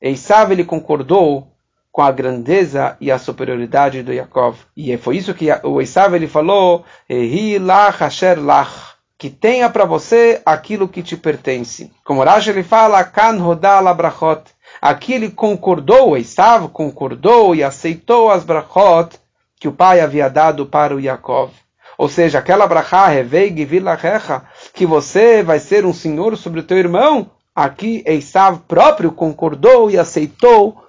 Eissav 0.00 0.52
ele 0.52 0.64
concordou 0.64 1.49
com 1.92 2.02
a 2.02 2.10
grandeza 2.12 2.96
e 3.00 3.10
a 3.10 3.18
superioridade 3.18 4.02
do 4.02 4.12
Yaakov. 4.12 4.56
E 4.76 4.96
foi 4.96 5.16
isso 5.16 5.34
que 5.34 5.48
o 5.64 5.80
Esav 5.80 6.14
ele 6.14 6.28
falou, 6.28 6.84
Ehi 7.08 7.58
lach 7.58 8.02
asher 8.02 8.38
lach, 8.38 8.94
que 9.18 9.28
tenha 9.28 9.68
para 9.68 9.84
você 9.84 10.40
aquilo 10.46 10.88
que 10.88 11.02
te 11.02 11.16
pertence. 11.16 11.90
Como 12.04 12.22
Rashi 12.22 12.50
ele 12.50 12.62
fala, 12.62 13.04
kan 13.04 13.38
hodal 13.42 13.94
brachot. 13.94 14.42
Aqui 14.80 15.12
ele 15.12 15.30
concordou, 15.30 16.16
Esav 16.16 16.68
concordou 16.68 17.54
e 17.54 17.62
aceitou 17.62 18.30
as 18.30 18.44
brachot 18.44 19.18
que 19.58 19.68
o 19.68 19.72
pai 19.72 20.00
havia 20.00 20.30
dado 20.30 20.64
para 20.64 20.94
o 20.94 21.00
Yaakov. 21.00 21.50
Ou 21.98 22.08
seja, 22.08 22.38
aquela 22.38 22.66
brachá, 22.66 23.08
revei 23.08 23.54
givilachecha, 23.54 24.42
que 24.72 24.86
você 24.86 25.42
vai 25.42 25.58
ser 25.58 25.84
um 25.84 25.92
senhor 25.92 26.34
sobre 26.38 26.60
o 26.60 26.62
teu 26.62 26.78
irmão, 26.78 27.30
aqui 27.54 28.02
Esav 28.06 28.60
próprio 28.66 29.12
concordou 29.12 29.90
e 29.90 29.98
aceitou 29.98 30.82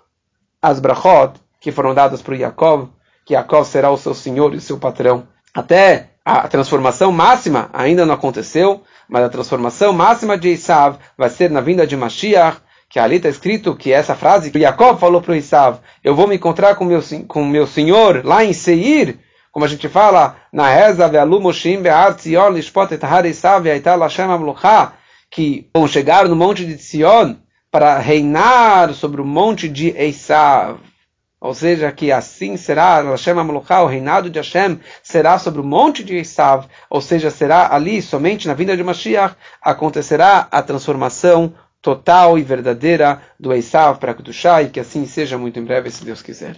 as 0.61 0.79
brachot 0.79 1.33
que 1.59 1.71
foram 1.71 1.93
dadas 1.93 2.21
para 2.21 2.35
Yaakov, 2.35 2.89
que 3.25 3.33
Yaakov 3.33 3.65
será 3.65 3.89
o 3.91 3.97
seu 3.97 4.13
senhor 4.13 4.53
e 4.53 4.57
o 4.57 4.61
seu 4.61 4.77
patrão. 4.77 5.27
Até 5.53 6.09
a 6.23 6.47
transformação 6.47 7.11
máxima 7.11 7.69
ainda 7.73 8.05
não 8.05 8.13
aconteceu, 8.13 8.83
mas 9.09 9.23
a 9.23 9.29
transformação 9.29 9.91
máxima 9.91 10.37
de 10.37 10.49
Isav 10.49 10.97
vai 11.17 11.29
ser 11.29 11.49
na 11.49 11.61
vinda 11.61 11.85
de 11.85 11.97
Mashiach, 11.97 12.59
que 12.89 12.99
ali 12.99 13.15
está 13.15 13.29
escrito 13.29 13.75
que 13.75 13.91
essa 13.91 14.15
frase 14.15 14.51
que 14.51 14.59
Yaakov 14.59 14.99
falou 14.99 15.21
para 15.21 15.37
Isav, 15.37 15.79
eu 16.03 16.15
vou 16.15 16.27
me 16.27 16.35
encontrar 16.35 16.75
com 16.75 16.85
meu 16.85 17.01
com 17.27 17.45
meu 17.45 17.65
senhor 17.65 18.25
lá 18.25 18.43
em 18.43 18.53
Seir, 18.53 19.19
como 19.51 19.65
a 19.65 19.67
gente 19.67 19.89
fala 19.89 20.37
na 20.51 20.67
reza 20.67 21.09
que 25.29 25.69
vão 25.73 25.87
chegar 25.87 26.27
no 26.27 26.35
monte 26.35 26.65
de 26.65 26.75
Tzion 26.75 27.35
para 27.71 27.97
reinar 27.97 28.93
sobre 28.93 29.21
o 29.21 29.25
monte 29.25 29.69
de 29.69 29.89
Esav. 29.97 30.77
Ou 31.39 31.55
seja, 31.55 31.91
que 31.91 32.11
assim 32.11 32.55
será, 32.55 33.01
Hashem 33.01 33.33
Amalukah, 33.33 33.81
o 33.81 33.87
reinado 33.87 34.29
de 34.29 34.37
Hashem 34.37 34.79
será 35.01 35.39
sobre 35.39 35.59
o 35.59 35.63
monte 35.63 36.03
de 36.03 36.17
Esav, 36.17 36.67
ou 36.87 37.01
seja, 37.01 37.31
será 37.31 37.73
ali, 37.73 37.99
somente 37.99 38.47
na 38.47 38.53
vinda 38.53 38.77
de 38.77 38.83
Mashiach, 38.83 39.35
acontecerá 39.59 40.47
a 40.51 40.61
transformação 40.61 41.55
total 41.81 42.37
e 42.37 42.43
verdadeira 42.43 43.23
do 43.39 43.51
Esav 43.51 43.97
para 43.97 44.13
Kudushá, 44.13 44.61
e 44.61 44.69
que 44.69 44.79
assim 44.79 45.07
seja 45.07 45.35
muito 45.35 45.57
em 45.57 45.63
breve, 45.63 45.89
se 45.89 46.05
Deus 46.05 46.21
quiser. 46.21 46.57